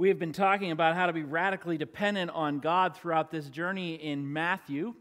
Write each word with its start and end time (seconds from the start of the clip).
We 0.00 0.08
have 0.08 0.18
been 0.18 0.32
talking 0.32 0.70
about 0.70 0.96
how 0.96 1.08
to 1.08 1.12
be 1.12 1.24
radically 1.24 1.76
dependent 1.76 2.30
on 2.30 2.60
God 2.60 2.96
throughout 2.96 3.30
this 3.30 3.50
journey 3.50 3.96
in 3.96 4.32
Matthew. 4.32 4.94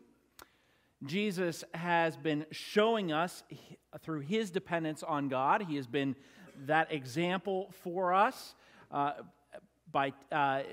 Jesus 1.05 1.63
has 1.73 2.18
been 2.18 2.46
showing 2.52 3.13
us 3.13 3.43
through 4.01 4.20
his 4.20 4.51
dependence 4.51 5.01
on 5.01 5.29
God, 5.29 5.62
he 5.62 5.77
has 5.77 5.88
been 5.88 6.17
that 6.65 6.91
example 6.91 7.71
for 7.81 8.13
us. 8.13 8.55
Uh, 8.91 9.13
by 9.90 10.12
uh, 10.33 10.63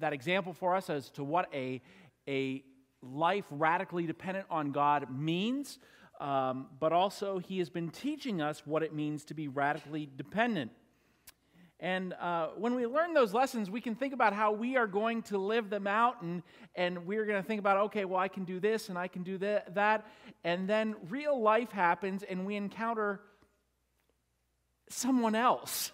that 0.00 0.12
example 0.12 0.52
for 0.52 0.74
us 0.74 0.90
as 0.90 1.08
to 1.10 1.22
what 1.22 1.48
a, 1.54 1.80
a 2.26 2.64
life 3.00 3.44
radically 3.48 4.08
dependent 4.08 4.46
on 4.50 4.72
God 4.72 5.06
means, 5.08 5.78
um, 6.18 6.66
but 6.80 6.92
also 6.92 7.38
he 7.38 7.60
has 7.60 7.70
been 7.70 7.90
teaching 7.90 8.42
us 8.42 8.66
what 8.66 8.82
it 8.82 8.92
means 8.92 9.24
to 9.26 9.34
be 9.34 9.46
radically 9.46 10.08
dependent. 10.16 10.72
And 11.80 12.12
uh, 12.14 12.48
when 12.56 12.74
we 12.74 12.86
learn 12.86 13.14
those 13.14 13.32
lessons, 13.32 13.70
we 13.70 13.80
can 13.80 13.94
think 13.94 14.12
about 14.12 14.32
how 14.32 14.50
we 14.50 14.76
are 14.76 14.88
going 14.88 15.22
to 15.24 15.38
live 15.38 15.70
them 15.70 15.86
out, 15.86 16.22
and, 16.22 16.42
and 16.74 17.06
we're 17.06 17.24
going 17.24 17.40
to 17.40 17.46
think 17.46 17.60
about, 17.60 17.76
okay, 17.86 18.04
well, 18.04 18.18
I 18.18 18.28
can 18.28 18.44
do 18.44 18.58
this 18.58 18.88
and 18.88 18.98
I 18.98 19.06
can 19.06 19.22
do 19.22 19.38
that, 19.38 19.74
that. 19.76 20.06
And 20.42 20.68
then 20.68 20.96
real 21.08 21.40
life 21.40 21.70
happens, 21.70 22.24
and 22.24 22.44
we 22.46 22.56
encounter 22.56 23.20
someone 24.88 25.36
else. 25.36 25.92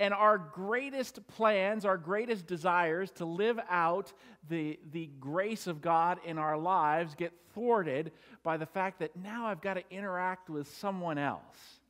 And 0.00 0.14
our 0.14 0.38
greatest 0.38 1.26
plans, 1.28 1.84
our 1.84 1.96
greatest 1.96 2.46
desires 2.46 3.10
to 3.12 3.24
live 3.24 3.58
out 3.68 4.12
the, 4.48 4.78
the 4.92 5.10
grace 5.20 5.66
of 5.66 5.80
God 5.80 6.18
in 6.24 6.38
our 6.38 6.56
lives 6.56 7.14
get 7.14 7.32
thwarted 7.54 8.12
by 8.42 8.56
the 8.56 8.66
fact 8.66 9.00
that 9.00 9.16
now 9.16 9.46
I've 9.46 9.60
got 9.60 9.74
to 9.74 9.82
interact 9.90 10.50
with 10.50 10.72
someone 10.76 11.18
else. 11.18 11.80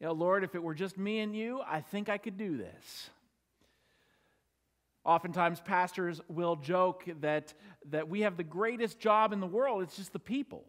You 0.00 0.06
know, 0.06 0.12
Lord, 0.12 0.44
if 0.44 0.54
it 0.54 0.62
were 0.62 0.74
just 0.74 0.96
me 0.96 1.20
and 1.20 1.36
you, 1.36 1.60
I 1.66 1.82
think 1.82 2.08
I 2.08 2.16
could 2.16 2.38
do 2.38 2.56
this. 2.56 3.10
Oftentimes, 5.04 5.60
pastors 5.60 6.20
will 6.28 6.56
joke 6.56 7.04
that, 7.20 7.52
that 7.90 8.08
we 8.08 8.22
have 8.22 8.36
the 8.36 8.44
greatest 8.44 8.98
job 8.98 9.32
in 9.32 9.40
the 9.40 9.46
world, 9.46 9.82
it's 9.82 9.96
just 9.96 10.12
the 10.12 10.18
people, 10.18 10.64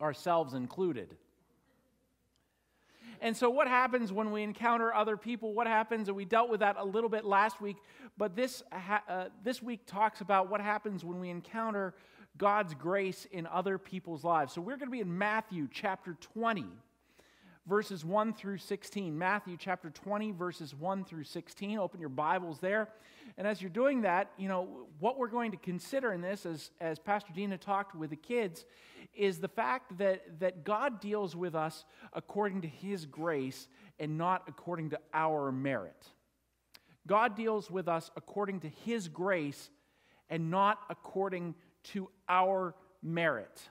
ourselves 0.00 0.54
included. 0.54 1.16
And 3.20 3.36
so, 3.36 3.48
what 3.48 3.68
happens 3.68 4.12
when 4.12 4.32
we 4.32 4.42
encounter 4.42 4.92
other 4.92 5.16
people? 5.16 5.54
What 5.54 5.66
happens? 5.66 6.08
And 6.08 6.16
we 6.16 6.24
dealt 6.24 6.50
with 6.50 6.60
that 6.60 6.76
a 6.78 6.84
little 6.84 7.08
bit 7.08 7.24
last 7.24 7.60
week, 7.60 7.76
but 8.18 8.34
this, 8.34 8.62
uh, 9.08 9.26
this 9.42 9.62
week 9.62 9.86
talks 9.86 10.20
about 10.20 10.50
what 10.50 10.60
happens 10.60 11.04
when 11.04 11.20
we 11.20 11.30
encounter 11.30 11.94
God's 12.38 12.74
grace 12.74 13.26
in 13.30 13.46
other 13.46 13.78
people's 13.78 14.24
lives. 14.24 14.52
So, 14.52 14.60
we're 14.60 14.76
going 14.76 14.88
to 14.88 14.92
be 14.92 15.00
in 15.00 15.16
Matthew 15.16 15.68
chapter 15.72 16.16
20 16.20 16.66
verses 17.66 18.04
1 18.04 18.34
through 18.34 18.58
16. 18.58 19.16
Matthew 19.16 19.56
chapter 19.58 19.90
20, 19.90 20.32
verses 20.32 20.74
1 20.74 21.04
through 21.04 21.24
16. 21.24 21.78
Open 21.78 22.00
your 22.00 22.08
Bibles 22.08 22.60
there. 22.60 22.88
And 23.38 23.46
as 23.46 23.60
you're 23.60 23.70
doing 23.70 24.02
that, 24.02 24.30
you 24.36 24.48
know, 24.48 24.86
what 24.98 25.18
we're 25.18 25.28
going 25.28 25.50
to 25.52 25.56
consider 25.56 26.12
in 26.12 26.20
this, 26.20 26.44
as, 26.46 26.70
as 26.80 26.98
Pastor 26.98 27.32
Dina 27.34 27.58
talked 27.58 27.94
with 27.94 28.10
the 28.10 28.16
kids, 28.16 28.64
is 29.14 29.38
the 29.38 29.48
fact 29.48 29.96
that, 29.98 30.40
that 30.40 30.64
God 30.64 31.00
deals 31.00 31.34
with 31.34 31.54
us 31.54 31.84
according 32.12 32.62
to 32.62 32.68
his 32.68 33.06
grace 33.06 33.68
and 33.98 34.18
not 34.18 34.42
according 34.46 34.90
to 34.90 34.98
our 35.12 35.50
merit. 35.50 36.08
God 37.06 37.36
deals 37.36 37.70
with 37.70 37.88
us 37.88 38.10
according 38.16 38.60
to 38.60 38.68
his 38.68 39.08
grace 39.08 39.70
and 40.28 40.50
not 40.50 40.80
according 40.88 41.54
to 41.84 42.08
our 42.28 42.74
merit. 43.02 43.68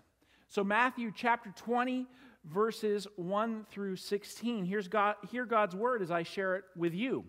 So, 0.50 0.64
Matthew 0.64 1.12
chapter 1.16 1.52
20, 1.56 2.06
verses 2.46 3.08
1 3.16 3.66
through 3.70 3.96
16. 3.96 4.66
Here's 4.66 4.88
God, 4.88 5.16
hear 5.32 5.46
God's 5.46 5.76
word 5.76 6.02
as 6.02 6.12
I 6.12 6.24
share 6.24 6.56
it 6.56 6.64
with 6.76 6.94
you. 6.94 7.26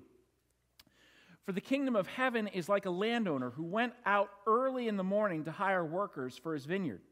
For 1.44 1.52
the 1.52 1.60
kingdom 1.60 1.94
of 1.94 2.06
heaven 2.06 2.48
is 2.48 2.68
like 2.68 2.86
a 2.86 2.90
landowner 2.90 3.50
who 3.50 3.64
went 3.64 3.92
out 4.06 4.30
early 4.46 4.88
in 4.88 4.96
the 4.96 5.04
morning 5.04 5.44
to 5.44 5.52
hire 5.52 5.84
workers 5.84 6.38
for 6.38 6.54
his 6.54 6.64
vineyard. 6.64 7.02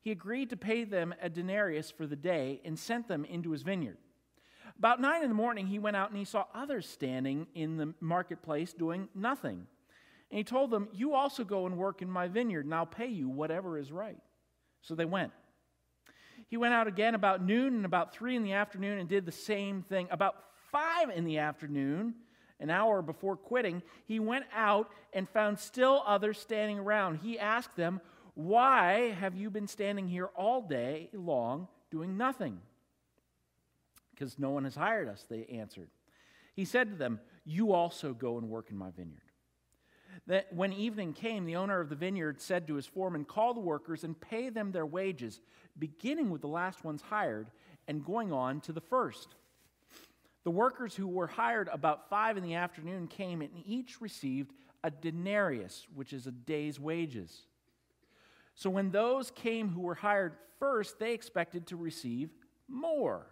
He 0.00 0.10
agreed 0.10 0.50
to 0.50 0.56
pay 0.56 0.84
them 0.84 1.14
a 1.22 1.28
denarius 1.28 1.90
for 1.90 2.06
the 2.06 2.16
day 2.16 2.60
and 2.64 2.78
sent 2.78 3.08
them 3.08 3.24
into 3.24 3.52
his 3.52 3.62
vineyard. 3.62 3.98
About 4.78 5.00
nine 5.00 5.22
in 5.22 5.28
the 5.28 5.34
morning, 5.34 5.66
he 5.66 5.78
went 5.78 5.96
out 5.96 6.10
and 6.10 6.18
he 6.18 6.24
saw 6.24 6.44
others 6.54 6.88
standing 6.88 7.46
in 7.54 7.76
the 7.76 7.94
marketplace 8.00 8.72
doing 8.72 9.08
nothing. 9.14 9.66
And 10.30 10.38
he 10.38 10.44
told 10.44 10.70
them, 10.70 10.88
You 10.92 11.14
also 11.14 11.44
go 11.44 11.66
and 11.66 11.76
work 11.76 12.02
in 12.02 12.10
my 12.10 12.28
vineyard, 12.28 12.64
and 12.64 12.74
I'll 12.74 12.86
pay 12.86 13.06
you 13.06 13.28
whatever 13.28 13.78
is 13.78 13.90
right. 13.90 14.18
So 14.82 14.94
they 14.94 15.04
went. 15.04 15.32
He 16.48 16.56
went 16.56 16.74
out 16.74 16.86
again 16.86 17.14
about 17.14 17.42
noon 17.42 17.74
and 17.74 17.84
about 17.84 18.12
three 18.12 18.34
in 18.34 18.42
the 18.42 18.54
afternoon 18.54 18.98
and 18.98 19.08
did 19.08 19.26
the 19.26 19.32
same 19.32 19.82
thing. 19.82 20.08
About 20.10 20.36
five 20.72 21.10
in 21.10 21.24
the 21.24 21.38
afternoon, 21.38 22.14
an 22.58 22.70
hour 22.70 23.02
before 23.02 23.36
quitting, 23.36 23.82
he 24.06 24.18
went 24.18 24.46
out 24.54 24.90
and 25.12 25.28
found 25.28 25.58
still 25.58 26.02
others 26.06 26.38
standing 26.38 26.78
around. 26.78 27.16
He 27.16 27.38
asked 27.38 27.76
them, 27.76 28.00
Why 28.34 29.14
have 29.20 29.34
you 29.34 29.50
been 29.50 29.68
standing 29.68 30.08
here 30.08 30.30
all 30.34 30.62
day 30.62 31.10
long 31.12 31.68
doing 31.90 32.16
nothing? 32.16 32.60
Because 34.14 34.38
no 34.38 34.50
one 34.50 34.64
has 34.64 34.74
hired 34.74 35.08
us, 35.08 35.24
they 35.28 35.44
answered. 35.46 35.90
He 36.56 36.64
said 36.64 36.90
to 36.90 36.96
them, 36.96 37.20
You 37.44 37.72
also 37.72 38.14
go 38.14 38.38
and 38.38 38.48
work 38.48 38.70
in 38.70 38.76
my 38.78 38.90
vineyard. 38.90 39.20
That 40.28 40.52
when 40.52 40.74
evening 40.74 41.14
came, 41.14 41.46
the 41.46 41.56
owner 41.56 41.80
of 41.80 41.88
the 41.88 41.96
vineyard 41.96 42.40
said 42.40 42.66
to 42.66 42.74
his 42.74 42.86
foreman, 42.86 43.24
Call 43.24 43.54
the 43.54 43.60
workers 43.60 44.04
and 44.04 44.18
pay 44.20 44.50
them 44.50 44.70
their 44.70 44.86
wages, 44.86 45.40
beginning 45.78 46.30
with 46.30 46.42
the 46.42 46.48
last 46.48 46.84
ones 46.84 47.00
hired 47.00 47.50
and 47.88 48.04
going 48.04 48.30
on 48.30 48.60
to 48.60 48.72
the 48.72 48.80
first. 48.80 49.34
The 50.44 50.50
workers 50.50 50.94
who 50.94 51.08
were 51.08 51.26
hired 51.26 51.68
about 51.72 52.10
five 52.10 52.36
in 52.36 52.42
the 52.42 52.54
afternoon 52.54 53.08
came 53.08 53.40
and 53.40 53.50
each 53.64 54.02
received 54.02 54.52
a 54.84 54.90
denarius, 54.90 55.86
which 55.94 56.12
is 56.12 56.26
a 56.26 56.30
day's 56.30 56.78
wages. 56.78 57.46
So 58.54 58.68
when 58.68 58.90
those 58.90 59.30
came 59.30 59.70
who 59.70 59.80
were 59.80 59.94
hired 59.94 60.36
first, 60.58 60.98
they 60.98 61.14
expected 61.14 61.66
to 61.68 61.76
receive 61.76 62.30
more. 62.68 63.26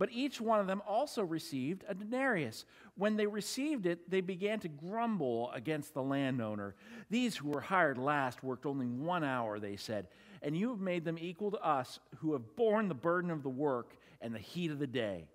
But 0.00 0.12
each 0.12 0.40
one 0.40 0.60
of 0.60 0.66
them 0.66 0.80
also 0.88 1.22
received 1.22 1.84
a 1.86 1.94
denarius. 1.94 2.64
When 2.96 3.18
they 3.18 3.26
received 3.26 3.84
it, 3.84 4.10
they 4.10 4.22
began 4.22 4.58
to 4.60 4.68
grumble 4.68 5.50
against 5.52 5.92
the 5.92 6.02
landowner. 6.02 6.74
These 7.10 7.36
who 7.36 7.50
were 7.50 7.60
hired 7.60 7.98
last 7.98 8.42
worked 8.42 8.64
only 8.64 8.86
one 8.86 9.24
hour, 9.24 9.60
they 9.60 9.76
said, 9.76 10.08
and 10.40 10.56
you 10.56 10.70
have 10.70 10.80
made 10.80 11.04
them 11.04 11.18
equal 11.20 11.50
to 11.50 11.62
us 11.62 12.00
who 12.16 12.32
have 12.32 12.56
borne 12.56 12.88
the 12.88 12.94
burden 12.94 13.30
of 13.30 13.42
the 13.42 13.50
work 13.50 13.94
and 14.22 14.34
the 14.34 14.38
heat 14.38 14.70
of 14.70 14.78
the 14.78 14.86
day. 14.86 15.26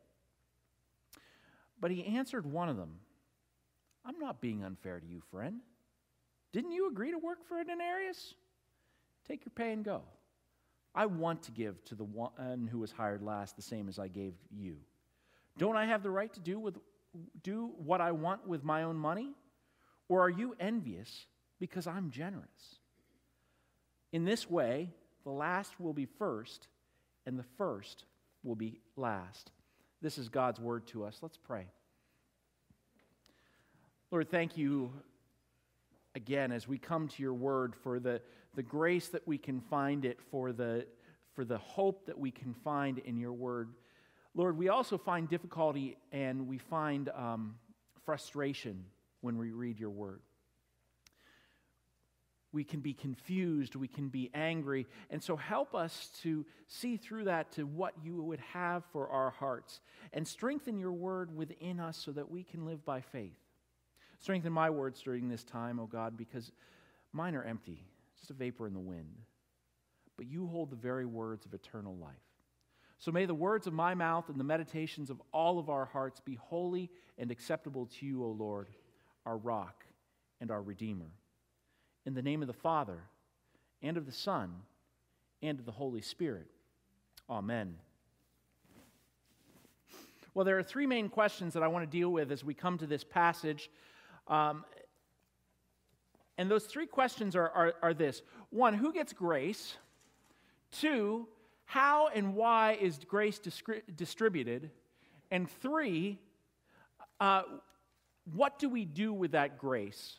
But 1.80 1.92
he 1.92 2.04
answered 2.04 2.52
one 2.52 2.68
of 2.68 2.75
them 2.75 3.02
I'm 4.04 4.18
not 4.18 4.42
being 4.42 4.64
unfair 4.64 5.00
to 5.00 5.06
you, 5.06 5.22
friend. 5.30 5.59
Didn't 6.54 6.72
you 6.72 6.90
agree 6.90 7.12
to 7.12 7.20
work 7.20 7.48
for 7.48 7.59
a 7.59 7.64
denarius? 7.64 8.34
Take 9.28 9.46
your 9.46 9.54
pay 9.54 9.74
and 9.74 9.86
go. 9.86 10.02
I 10.95 11.06
want 11.07 11.44
to 11.44 11.51
give 11.51 11.83
to 11.85 11.95
the 11.95 12.06
one 12.06 12.69
who 12.72 12.79
was 12.79 12.91
hired 12.91 13.22
last 13.22 13.57
the 13.57 13.61
same 13.61 13.89
as 13.89 14.00
I 14.00 14.07
gave 14.07 14.33
you. 14.50 14.78
Don't 15.57 15.75
I 15.75 15.85
have 15.85 16.03
the 16.03 16.09
right 16.09 16.33
to 16.33 16.39
do, 16.39 16.57
with, 16.57 16.78
do 17.44 17.72
what 17.78 18.00
I 18.00 18.11
want 18.13 18.47
with 18.47 18.63
my 18.63 18.83
own 18.83 18.95
money? 18.95 19.33
Or 20.07 20.22
are 20.22 20.29
you 20.29 20.56
envious 20.59 21.25
because 21.59 21.85
I'm 21.85 22.11
generous? 22.11 22.79
In 24.13 24.23
this 24.23 24.50
way, 24.50 24.89
the 25.25 25.31
last 25.31 25.79
will 25.79 25.94
be 25.94 26.06
first, 26.06 26.67
and 27.25 27.38
the 27.38 27.45
first 27.57 28.06
will 28.44 28.56
be 28.56 28.79
last. 28.95 29.51
This 30.01 30.17
is 30.17 30.29
God's 30.29 30.59
word 30.59 30.88
to 30.88 31.03
us. 31.03 31.17
Let's 31.22 31.38
pray. 31.38 31.66
Lord, 34.12 34.29
thank 34.29 34.56
you 34.57 34.94
again 36.13 36.51
as 36.51 36.67
we 36.67 36.77
come 36.77 37.07
to 37.09 37.22
your 37.22 37.33
word 37.33 37.75
for 37.75 38.00
the 38.00 38.22
the 38.56 38.64
grace 38.64 39.10
that 39.10 39.28
we 39.28 39.38
can 39.38 39.62
find 39.62 40.06
it, 40.06 40.20
for 40.32 40.52
the, 40.52 40.86
for 41.34 41.46
the 41.46 41.58
hope 41.58 42.06
that 42.06 42.18
we 42.18 42.32
can 42.32 42.54
find 42.54 43.00
in 43.00 43.18
your 43.18 43.34
word. 43.34 43.70
Lord, 44.34 44.58
we 44.58 44.70
also 44.70 44.98
find 44.98 45.30
difficulty 45.30 45.98
and 46.12 46.48
we 46.48 46.58
find 46.58 47.10
um, 47.10 47.56
frustration 48.06 48.86
when 49.22 49.38
we 49.38 49.52
read 49.52 49.80
your 49.80 49.90
word. 49.90 50.22
We 52.52 52.63
can 52.63 52.80
be 52.80 52.94
confused, 52.94 53.75
we 53.75 53.90
can 53.90 54.07
be 54.07 54.30
angry, 54.34 54.88
and 55.10 55.22
so 55.22 55.36
help 55.36 55.75
us 55.75 56.10
to 56.24 56.46
see 56.68 56.96
through 56.96 57.25
that 57.25 57.51
to 57.54 57.63
what 57.66 57.94
you 58.01 58.24
would 58.24 58.40
have 58.54 58.86
for 58.94 59.10
our 59.10 59.31
hearts 59.31 59.81
and 60.13 60.25
strengthen 60.25 60.78
your 60.78 60.94
word 60.94 61.36
within 61.36 61.81
us 61.81 61.98
so 61.98 62.12
that 62.12 62.31
we 62.31 62.44
can 62.44 62.66
live 62.66 62.86
by 62.86 63.01
faith. 63.01 63.36
Strengthen 64.19 64.54
my 64.54 64.69
words 64.69 65.01
during 65.01 65.28
this 65.28 65.44
time, 65.44 65.81
O 65.81 65.84
oh 65.84 65.88
God, 65.88 66.16
because 66.16 66.54
mine 67.12 67.36
are 67.36 67.44
empty 67.44 67.84
just 68.17 68.31
a 68.31 68.33
vapor 68.33 68.67
in 68.67 68.73
the 68.73 68.79
wind. 68.79 69.15
But 70.17 70.27
you 70.27 70.47
hold 70.47 70.69
the 70.69 70.75
very 70.75 71.06
words 71.06 71.45
of 71.45 71.53
eternal 71.53 71.95
life. 71.95 72.13
So 72.97 73.12
may 73.12 73.25
the 73.25 73.33
words 73.33 73.67
of 73.67 73.73
my 73.73 73.94
mouth 73.94 74.29
and 74.29 74.39
the 74.39 74.44
meditations 74.45 75.09
of 75.09 75.21
all 75.33 75.59
of 75.59 75.69
our 75.69 75.85
hearts 75.85 76.19
be 76.19 76.35
holy 76.35 76.89
and 77.17 77.29
acceptable 77.29 77.88
to 78.00 78.06
you, 78.06 78.23
O 78.23 78.29
Lord, 78.29 78.69
our 79.25 79.38
rock 79.38 79.85
and 80.39 80.50
our 80.50 80.62
Redeemer. 80.62 81.12
In 82.06 82.13
the 82.13 82.21
name 82.21 82.41
of 82.41 82.47
the 82.47 82.53
Father, 82.53 83.00
and 83.81 83.97
of 83.97 84.06
the 84.06 84.12
Son, 84.12 84.51
and 85.41 85.59
of 85.59 85.65
the 85.65 85.71
Holy 85.71 86.01
Spirit. 86.01 86.47
Amen. 87.29 87.75
Well, 90.33 90.45
there 90.45 90.57
are 90.57 90.63
three 90.63 90.85
main 90.85 91.09
questions 91.09 91.53
that 91.53 91.63
I 91.63 91.67
want 91.67 91.89
to 91.89 91.97
deal 91.97 92.12
with 92.12 92.31
as 92.31 92.44
we 92.44 92.53
come 92.53 92.77
to 92.79 92.88
this 92.88 93.03
passage. 93.03 93.69
Um, 94.27 94.65
and 96.38 96.52
those 96.52 96.66
three 96.66 96.86
questions 96.86 97.36
are, 97.36 97.50
are, 97.50 97.74
are 97.82 97.94
this 97.94 98.22
one, 98.50 98.74
who 98.74 98.92
gets 98.92 99.14
grace? 99.14 99.78
Two, 100.72 101.28
how 101.66 102.08
and 102.08 102.36
why 102.36 102.78
is 102.80 103.00
grace 103.08 103.40
discri- 103.40 103.82
distributed? 103.96 104.70
And 105.32 105.50
three, 105.50 106.20
uh, 107.20 107.44
what 108.34 108.60
do 108.60 108.70
we 108.70 108.86
do 108.86 109.14
with 109.14 109.32
that 109.32 109.58
grace 109.58 110.18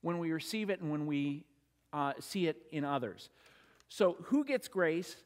when 0.00 0.18
we 0.18 0.32
receive 0.32 0.70
it 0.70 0.80
and 0.80 0.90
when 0.90 1.06
we 1.06 1.44
uh, 1.92 2.14
see 2.20 2.46
it 2.46 2.56
in 2.70 2.84
others? 2.84 3.30
So, 3.88 4.16
who 4.24 4.44
gets 4.44 4.68
grace? 4.68 5.16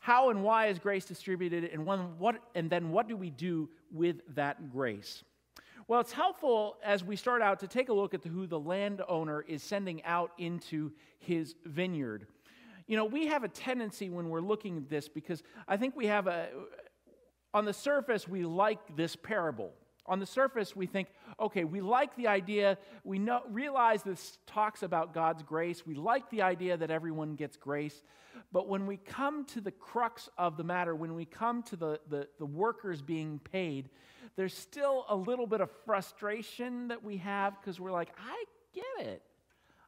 How 0.00 0.30
and 0.30 0.42
why 0.42 0.66
is 0.66 0.78
grace 0.78 1.04
distributed? 1.04 1.64
And, 1.72 1.84
when, 1.84 2.18
what, 2.18 2.36
and 2.54 2.70
then, 2.70 2.90
what 2.90 3.08
do 3.08 3.16
we 3.16 3.30
do 3.30 3.68
with 3.92 4.16
that 4.34 4.72
grace? 4.72 5.22
Well, 5.88 6.00
it's 6.00 6.12
helpful 6.12 6.76
as 6.84 7.02
we 7.02 7.16
start 7.16 7.40
out 7.40 7.60
to 7.60 7.66
take 7.66 7.88
a 7.88 7.94
look 7.94 8.12
at 8.12 8.22
who 8.22 8.46
the 8.46 8.60
landowner 8.60 9.40
is 9.40 9.62
sending 9.62 10.04
out 10.04 10.32
into 10.36 10.92
his 11.18 11.54
vineyard. 11.64 12.26
You 12.86 12.96
know, 12.96 13.06
we 13.06 13.28
have 13.28 13.42
a 13.42 13.48
tendency 13.48 14.10
when 14.10 14.28
we're 14.28 14.42
looking 14.42 14.76
at 14.76 14.90
this 14.90 15.08
because 15.08 15.42
I 15.66 15.78
think 15.78 15.96
we 15.96 16.04
have 16.04 16.26
a, 16.26 16.48
on 17.54 17.64
the 17.64 17.72
surface, 17.72 18.28
we 18.28 18.44
like 18.44 18.96
this 18.96 19.16
parable. 19.16 19.72
On 20.04 20.20
the 20.20 20.26
surface, 20.26 20.76
we 20.76 20.84
think, 20.84 21.08
okay, 21.40 21.64
we 21.64 21.80
like 21.80 22.14
the 22.16 22.26
idea, 22.26 22.78
we 23.04 23.18
know, 23.18 23.42
realize 23.48 24.02
this 24.02 24.38
talks 24.46 24.82
about 24.82 25.14
God's 25.14 25.42
grace, 25.42 25.86
we 25.86 25.94
like 25.94 26.28
the 26.30 26.42
idea 26.42 26.76
that 26.76 26.90
everyone 26.90 27.34
gets 27.34 27.56
grace. 27.56 28.02
But 28.52 28.68
when 28.68 28.86
we 28.86 28.96
come 28.96 29.44
to 29.46 29.60
the 29.60 29.70
crux 29.70 30.28
of 30.38 30.56
the 30.56 30.64
matter, 30.64 30.94
when 30.94 31.14
we 31.14 31.24
come 31.24 31.62
to 31.64 31.76
the, 31.76 32.00
the, 32.08 32.28
the 32.38 32.46
workers 32.46 33.02
being 33.02 33.40
paid, 33.40 33.90
there's 34.36 34.54
still 34.54 35.04
a 35.08 35.16
little 35.16 35.46
bit 35.46 35.60
of 35.60 35.70
frustration 35.84 36.88
that 36.88 37.02
we 37.02 37.18
have 37.18 37.60
because 37.60 37.78
we're 37.80 37.92
like, 37.92 38.10
I 38.18 38.44
get 38.72 39.06
it. 39.06 39.22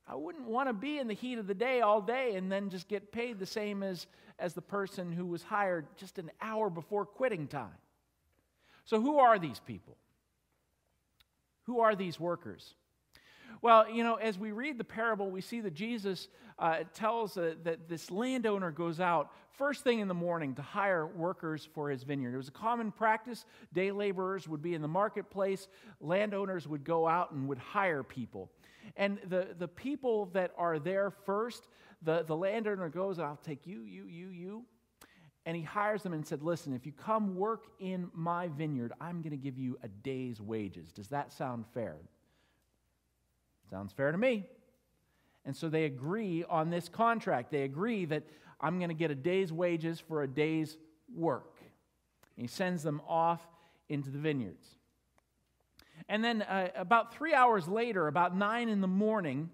I 0.06 0.17
wouldn't 0.17 0.49
want 0.49 0.69
to 0.69 0.73
be 0.73 0.99
in 0.99 1.06
the 1.06 1.14
heat 1.14 1.38
of 1.38 1.46
the 1.46 1.55
day 1.55 1.82
all 1.82 2.00
day 2.00 2.35
and 2.35 2.50
then 2.50 2.69
just 2.69 2.88
get 2.88 3.12
paid 3.12 3.38
the 3.38 3.46
same 3.46 3.82
as, 3.82 4.08
as 4.41 4.55
the 4.55 4.62
person 4.62 5.12
who 5.12 5.25
was 5.25 5.43
hired 5.43 5.87
just 5.96 6.19
an 6.19 6.31
hour 6.41 6.69
before 6.69 7.06
quitting 7.06 7.46
time. 7.46 7.79
So, 8.87 9.00
who 9.00 9.19
are 9.19 9.38
these 9.38 9.61
people? 9.61 9.96
Who 11.70 11.78
are 11.78 11.94
these 11.94 12.19
workers? 12.19 12.75
Well, 13.62 13.88
you 13.88 14.02
know, 14.02 14.17
as 14.17 14.37
we 14.37 14.50
read 14.50 14.76
the 14.76 14.82
parable, 14.82 15.31
we 15.31 15.40
see 15.40 15.61
that 15.61 15.72
Jesus 15.72 16.26
uh, 16.58 16.78
tells 16.94 17.37
uh, 17.37 17.55
that 17.62 17.88
this 17.88 18.11
landowner 18.11 18.72
goes 18.72 18.99
out 18.99 19.31
first 19.52 19.84
thing 19.84 20.00
in 20.00 20.08
the 20.08 20.14
morning 20.14 20.56
to 20.56 20.62
hire 20.62 21.06
workers 21.06 21.69
for 21.72 21.88
his 21.88 22.02
vineyard. 22.02 22.34
It 22.34 22.38
was 22.38 22.49
a 22.49 22.50
common 22.50 22.90
practice. 22.90 23.44
Day 23.72 23.93
laborers 23.93 24.49
would 24.49 24.61
be 24.61 24.75
in 24.75 24.82
the 24.82 24.88
marketplace, 24.88 25.69
landowners 26.00 26.67
would 26.67 26.82
go 26.82 27.06
out 27.06 27.31
and 27.31 27.46
would 27.46 27.58
hire 27.58 28.02
people. 28.02 28.50
And 28.96 29.20
the, 29.28 29.55
the 29.56 29.69
people 29.69 30.26
that 30.32 30.50
are 30.58 30.81
there 30.81 31.12
first, 31.25 31.69
the, 32.02 32.25
the 32.26 32.34
landowner 32.34 32.88
goes, 32.88 33.20
I'll 33.20 33.38
take 33.44 33.64
you, 33.64 33.82
you, 33.82 34.06
you, 34.06 34.31
you. 34.31 34.64
And 35.46 35.56
he 35.56 35.62
hires 35.62 36.02
them 36.02 36.12
and 36.12 36.26
said, 36.26 36.42
Listen, 36.42 36.75
if 36.75 36.84
you 36.84 36.92
come 36.92 37.37
work 37.37 37.64
in 37.78 38.10
my 38.12 38.48
vineyard, 38.48 38.92
I'm 39.00 39.22
going 39.22 39.31
to 39.31 39.37
give 39.37 39.58
you 39.58 39.78
a 39.82 39.88
day's 39.88 40.40
wages. 40.40 40.92
Does 40.92 41.08
that 41.08 41.32
sound 41.32 41.64
fair? 41.72 41.96
Sounds 43.70 43.92
fair 43.92 44.12
to 44.12 44.19
me. 44.19 44.46
And 45.44 45.56
so 45.56 45.69
they 45.69 45.84
agree 45.84 46.44
on 46.48 46.70
this 46.70 46.88
contract. 46.88 47.50
They 47.50 47.62
agree 47.62 48.04
that 48.06 48.25
I'm 48.60 48.78
going 48.78 48.88
to 48.88 48.94
get 48.94 49.10
a 49.10 49.14
day's 49.14 49.52
wages 49.52 49.98
for 50.00 50.22
a 50.22 50.28
day's 50.28 50.76
work. 51.14 51.56
And 52.36 52.43
he 52.43 52.46
sends 52.46 52.82
them 52.82 53.00
off 53.08 53.40
into 53.88 54.10
the 54.10 54.19
vineyards. 54.19 54.66
And 56.08 56.22
then 56.22 56.43
uh, 56.43 56.69
about 56.76 57.14
three 57.14 57.34
hours 57.34 57.69
later, 57.69 58.06
about 58.06 58.36
nine 58.36 58.69
in 58.69 58.81
the 58.81 58.88
morning, 58.88 59.50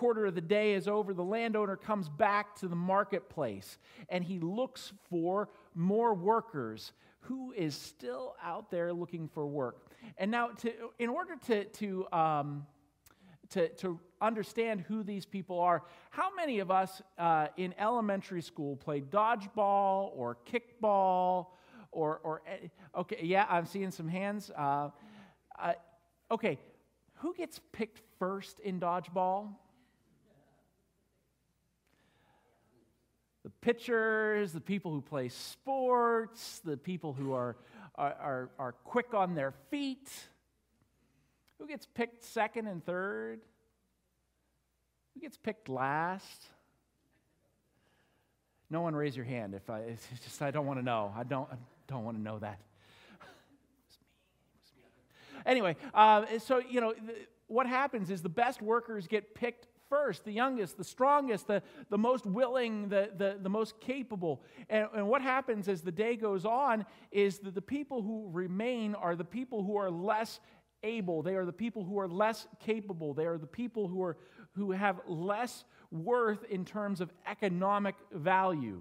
quarter 0.00 0.24
of 0.24 0.34
the 0.34 0.40
day 0.40 0.72
is 0.72 0.88
over, 0.88 1.12
the 1.12 1.22
landowner 1.22 1.76
comes 1.76 2.08
back 2.08 2.56
to 2.56 2.66
the 2.66 2.74
marketplace 2.74 3.76
and 4.08 4.24
he 4.24 4.38
looks 4.38 4.94
for 5.10 5.50
more 5.74 6.14
workers. 6.14 6.92
Who 7.24 7.52
is 7.52 7.74
still 7.74 8.34
out 8.42 8.70
there 8.70 8.94
looking 8.94 9.28
for 9.28 9.46
work? 9.46 9.90
And 10.16 10.30
now, 10.30 10.48
to, 10.48 10.72
in 10.98 11.10
order 11.10 11.36
to, 11.48 11.64
to 11.64 12.06
um, 12.12 12.66
to, 13.50 13.68
to 13.68 14.00
understand 14.22 14.80
who 14.80 15.02
these 15.02 15.26
people 15.26 15.58
are. 15.58 15.82
How 16.10 16.32
many 16.34 16.60
of 16.60 16.70
us 16.70 17.02
uh, 17.18 17.48
in 17.56 17.74
elementary 17.78 18.42
school 18.42 18.76
played 18.76 19.10
dodgeball 19.10 20.12
or 20.14 20.38
kickball 20.50 21.48
or, 21.90 22.20
or 22.22 22.42
eh, 22.46 22.68
okay, 22.96 23.18
yeah, 23.22 23.46
I'm 23.50 23.66
seeing 23.66 23.90
some 23.90 24.08
hands. 24.08 24.52
Uh, 24.56 24.90
uh, 25.58 25.72
okay, 26.30 26.58
who 27.14 27.34
gets 27.34 27.60
picked 27.72 28.00
first 28.20 28.60
in 28.60 28.78
dodgeball? 28.78 29.48
The 33.50 33.66
pitchers, 33.66 34.52
the 34.52 34.60
people 34.60 34.92
who 34.92 35.00
play 35.00 35.28
sports, 35.28 36.60
the 36.64 36.76
people 36.76 37.12
who 37.12 37.32
are, 37.32 37.56
are, 37.96 38.14
are, 38.20 38.50
are 38.60 38.72
quick 38.84 39.12
on 39.12 39.34
their 39.34 39.52
feet. 39.70 40.08
Who 41.58 41.66
gets 41.66 41.84
picked 41.84 42.22
second 42.22 42.68
and 42.68 42.84
third? 42.84 43.40
Who 45.14 45.20
gets 45.20 45.36
picked 45.36 45.68
last? 45.68 46.44
No 48.70 48.82
one 48.82 48.94
raise 48.94 49.16
your 49.16 49.24
hand 49.24 49.56
if 49.56 49.68
I 49.68 49.78
it's 49.80 50.06
just 50.22 50.40
I 50.42 50.52
don't 50.52 50.66
want 50.66 50.78
to 50.78 50.84
know. 50.84 51.12
I 51.16 51.24
don't 51.24 51.48
I 51.50 51.56
don't 51.88 52.04
want 52.04 52.16
to 52.16 52.22
know 52.22 52.38
that. 52.38 52.60
Anyway, 55.46 55.74
uh, 55.94 56.26
so 56.38 56.58
you 56.58 56.82
know 56.82 56.92
the, 56.92 57.14
what 57.48 57.66
happens 57.66 58.10
is 58.10 58.20
the 58.20 58.28
best 58.28 58.60
workers 58.60 59.06
get 59.06 59.34
picked 59.34 59.66
first, 59.90 60.24
the 60.24 60.32
youngest, 60.32 60.78
the 60.78 60.84
strongest, 60.84 61.48
the, 61.48 61.62
the 61.90 61.98
most 61.98 62.24
willing, 62.24 62.88
the, 62.88 63.10
the, 63.18 63.36
the 63.42 63.50
most 63.50 63.78
capable. 63.80 64.42
And, 64.70 64.88
and 64.96 65.06
what 65.06 65.20
happens 65.20 65.68
as 65.68 65.82
the 65.82 65.92
day 65.92 66.16
goes 66.16 66.46
on 66.46 66.86
is 67.10 67.40
that 67.40 67.54
the 67.54 67.60
people 67.60 68.00
who 68.00 68.30
remain 68.32 68.94
are 68.94 69.14
the 69.16 69.24
people 69.24 69.62
who 69.62 69.76
are 69.76 69.90
less 69.90 70.40
able. 70.82 71.22
They 71.22 71.34
are 71.34 71.44
the 71.44 71.52
people 71.52 71.84
who 71.84 71.98
are 71.98 72.08
less 72.08 72.46
capable. 72.60 73.12
They 73.12 73.26
are 73.26 73.36
the 73.36 73.46
people 73.46 73.88
who, 73.88 74.02
are, 74.02 74.16
who 74.52 74.70
have 74.70 75.00
less 75.06 75.64
worth 75.90 76.44
in 76.44 76.64
terms 76.64 77.02
of 77.02 77.12
economic 77.26 77.96
value. 78.12 78.80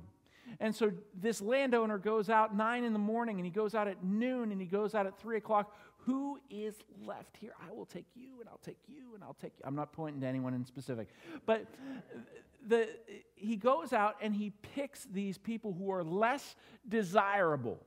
And 0.59 0.75
so 0.75 0.91
this 1.13 1.41
landowner 1.41 1.97
goes 1.97 2.29
out 2.29 2.55
nine 2.55 2.83
in 2.83 2.93
the 2.93 2.99
morning 2.99 3.37
and 3.37 3.45
he 3.45 3.51
goes 3.51 3.75
out 3.75 3.87
at 3.87 4.03
noon 4.03 4.51
and 4.51 4.59
he 4.59 4.67
goes 4.67 4.95
out 4.95 5.05
at 5.05 5.19
three 5.19 5.37
o'clock. 5.37 5.75
Who 6.09 6.39
is 6.49 6.73
left 7.05 7.37
here? 7.37 7.51
I 7.61 7.71
will 7.71 7.85
take 7.85 8.07
you 8.15 8.39
and 8.39 8.49
I'll 8.49 8.61
take 8.65 8.79
you 8.87 9.13
and 9.13 9.23
I'll 9.23 9.37
take 9.39 9.53
you. 9.59 9.63
I'm 9.63 9.75
not 9.75 9.93
pointing 9.93 10.21
to 10.21 10.27
anyone 10.27 10.55
in 10.55 10.65
specific. 10.65 11.07
But 11.45 11.67
the, 12.67 12.89
he 13.35 13.55
goes 13.55 13.93
out 13.93 14.15
and 14.19 14.33
he 14.33 14.49
picks 14.73 15.03
these 15.03 15.37
people 15.37 15.71
who 15.71 15.91
are 15.91 16.03
less 16.03 16.55
desirable 16.87 17.79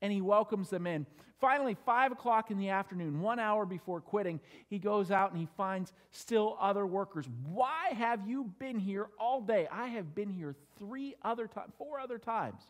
and 0.00 0.10
he 0.10 0.22
welcomes 0.22 0.70
them 0.70 0.86
in. 0.86 1.04
Finally, 1.42 1.76
five 1.84 2.10
o'clock 2.10 2.50
in 2.50 2.56
the 2.56 2.70
afternoon, 2.70 3.20
one 3.20 3.38
hour 3.38 3.66
before 3.66 4.00
quitting, 4.00 4.40
he 4.70 4.78
goes 4.78 5.10
out 5.10 5.30
and 5.30 5.38
he 5.38 5.48
finds 5.58 5.92
still 6.10 6.56
other 6.58 6.86
workers. 6.86 7.28
Why 7.44 7.88
have 7.90 8.26
you 8.26 8.50
been 8.58 8.78
here 8.78 9.08
all 9.20 9.42
day? 9.42 9.68
I 9.70 9.88
have 9.88 10.14
been 10.14 10.30
here 10.30 10.56
three 10.78 11.16
other 11.22 11.48
times, 11.48 11.74
four 11.76 12.00
other 12.00 12.16
times. 12.16 12.62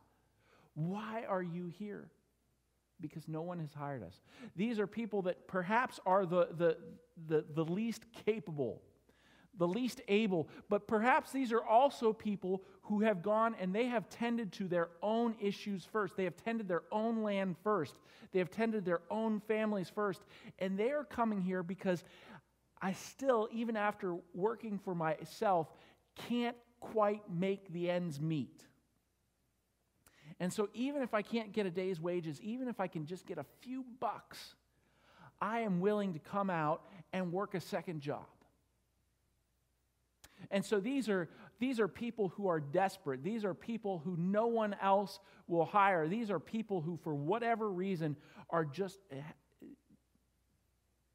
Why 0.75 1.23
are 1.29 1.43
you 1.43 1.69
here? 1.79 2.09
Because 3.03 3.29
no 3.29 3.43
one 3.43 3.59
has 3.59 3.75
hired 3.75 4.03
us. 4.03 4.23
These 4.57 4.79
are 4.79 4.87
people 4.87 5.23
that 5.23 5.47
perhaps 5.47 6.01
are 6.07 6.25
the, 6.25 6.49
the, 6.57 6.77
the, 7.27 7.45
the 7.55 7.65
least 7.65 8.05
capable 8.25 8.81
the 9.59 9.69
least 9.69 10.01
able, 10.09 10.49
but 10.69 10.87
perhaps 10.89 11.31
these 11.31 11.53
are 11.53 11.63
also 11.63 12.13
people 12.13 12.63
who 12.83 13.01
have 13.01 13.23
gone 13.23 13.55
and 13.61 13.75
they 13.75 13.87
have 13.87 14.09
tended 14.09 14.53
to 14.53 14.67
their 14.67 14.89
own 15.03 15.35
issues 15.41 15.85
first. 15.85 16.17
They 16.17 16.25
have 16.25 16.37
tended 16.37 16.69
their 16.69 16.83
own 16.91 17.23
land 17.23 17.57
first. 17.63 17.97
They 18.33 18.39
have 18.39 18.51
tended 18.51 18.85
their 18.85 19.03
own 19.11 19.41
families 19.41 19.91
first. 19.91 20.23
And 20.59 20.79
they 20.79 20.91
are 20.91 21.05
coming 21.05 21.41
here 21.41 21.63
because 21.63 22.03
I 22.81 22.93
still, 22.93 23.49
even 23.53 23.77
after 23.77 24.17
working 24.35 24.79
for 24.79 24.95
myself, 24.95 25.69
can't 26.17 26.57
quite 26.81 27.23
make 27.31 27.73
the 27.73 27.91
ends 27.91 28.21
meet. 28.21 28.65
And 30.43 30.53
so, 30.53 30.69
even 30.75 31.03
if 31.03 31.15
I 31.15 31.23
can't 31.23 31.53
get 31.53 31.67
a 31.67 31.71
day's 31.71 32.01
wages, 32.01 32.41
even 32.41 32.67
if 32.67 32.81
I 32.81 32.89
can 32.89 33.07
just 33.07 33.27
get 33.27 33.39
a 33.39 33.45
few 33.61 33.85
bucks, 34.01 34.57
I 35.41 35.61
am 35.61 35.79
willing 35.79 36.15
to 36.15 36.19
come 36.19 36.51
out 36.51 36.83
and 37.13 37.33
work 37.33 37.55
a 37.55 37.61
second 37.61 38.01
job. 38.01 38.27
And 40.51 40.65
so 40.65 40.81
these 40.81 41.09
are, 41.09 41.29
these 41.61 41.79
are 41.79 41.87
people 41.87 42.31
who 42.31 42.49
are 42.49 42.59
desperate. 42.59 43.23
These 43.23 43.45
are 43.45 43.55
people 43.55 44.03
who 44.05 44.17
no 44.17 44.49
one 44.49 44.75
else 44.83 45.21
will 45.47 45.65
hire. 45.65 46.09
These 46.09 46.29
are 46.29 46.41
people 46.41 46.81
who, 46.81 46.99
for 47.05 47.15
whatever 47.15 47.71
reason, 47.71 48.17
are 48.51 48.65
just, 48.65 48.99
eh, 49.13 49.23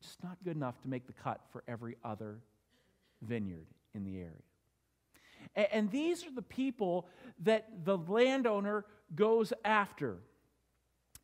just 0.01 0.23
not 0.23 0.37
good 0.45 0.55
enough 0.55 0.81
to 0.83 0.87
make 0.87 1.05
the 1.05 1.11
cut 1.11 1.41
for 1.51 1.65
every 1.67 1.97
other 2.01 2.39
vineyard 3.21 3.67
in 3.93 4.05
the 4.05 4.19
area. 4.19 4.31
And, 5.53 5.67
and 5.73 5.91
these 5.91 6.25
are 6.25 6.33
the 6.33 6.41
people 6.41 7.09
that 7.43 7.83
the 7.83 7.97
landowner 7.97 8.85
goes 9.15 9.53
after. 9.63 10.17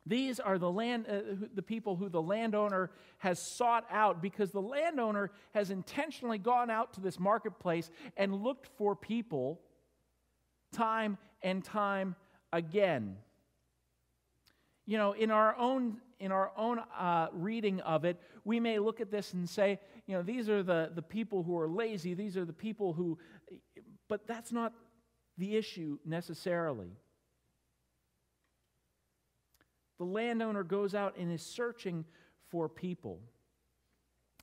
These 0.06 0.38
are 0.38 0.58
the, 0.58 0.70
land, 0.70 1.06
uh, 1.08 1.46
the 1.54 1.62
people 1.62 1.96
who 1.96 2.08
the 2.08 2.20
landowner 2.20 2.90
has 3.18 3.40
sought 3.40 3.86
out 3.90 4.20
because 4.20 4.50
the 4.50 4.60
landowner 4.60 5.30
has 5.54 5.70
intentionally 5.70 6.36
gone 6.36 6.68
out 6.68 6.92
to 6.94 7.00
this 7.00 7.18
marketplace 7.18 7.90
and 8.16 8.34
looked 8.34 8.68
for 8.76 8.94
people 8.94 9.60
time 10.72 11.16
and 11.42 11.64
time 11.64 12.16
again. 12.52 13.16
You 14.84 14.98
know, 14.98 15.12
in 15.12 15.30
our 15.30 15.56
own, 15.56 15.96
in 16.20 16.32
our 16.32 16.52
own 16.54 16.80
uh, 16.98 17.28
reading 17.32 17.80
of 17.80 18.04
it, 18.04 18.20
we 18.44 18.60
may 18.60 18.78
look 18.78 19.00
at 19.00 19.10
this 19.10 19.32
and 19.32 19.48
say, 19.48 19.80
you 20.06 20.14
know, 20.14 20.22
these 20.22 20.50
are 20.50 20.62
the, 20.62 20.90
the 20.94 21.02
people 21.02 21.42
who 21.42 21.58
are 21.58 21.68
lazy, 21.68 22.12
these 22.12 22.36
are 22.36 22.44
the 22.44 22.52
people 22.52 22.92
who, 22.92 23.18
but 24.06 24.26
that's 24.26 24.52
not 24.52 24.74
the 25.38 25.56
issue 25.56 25.98
necessarily. 26.04 26.90
The 30.04 30.10
landowner 30.10 30.64
goes 30.64 30.94
out 30.94 31.16
and 31.16 31.32
is 31.32 31.40
searching 31.40 32.04
for 32.50 32.68
people. 32.68 33.20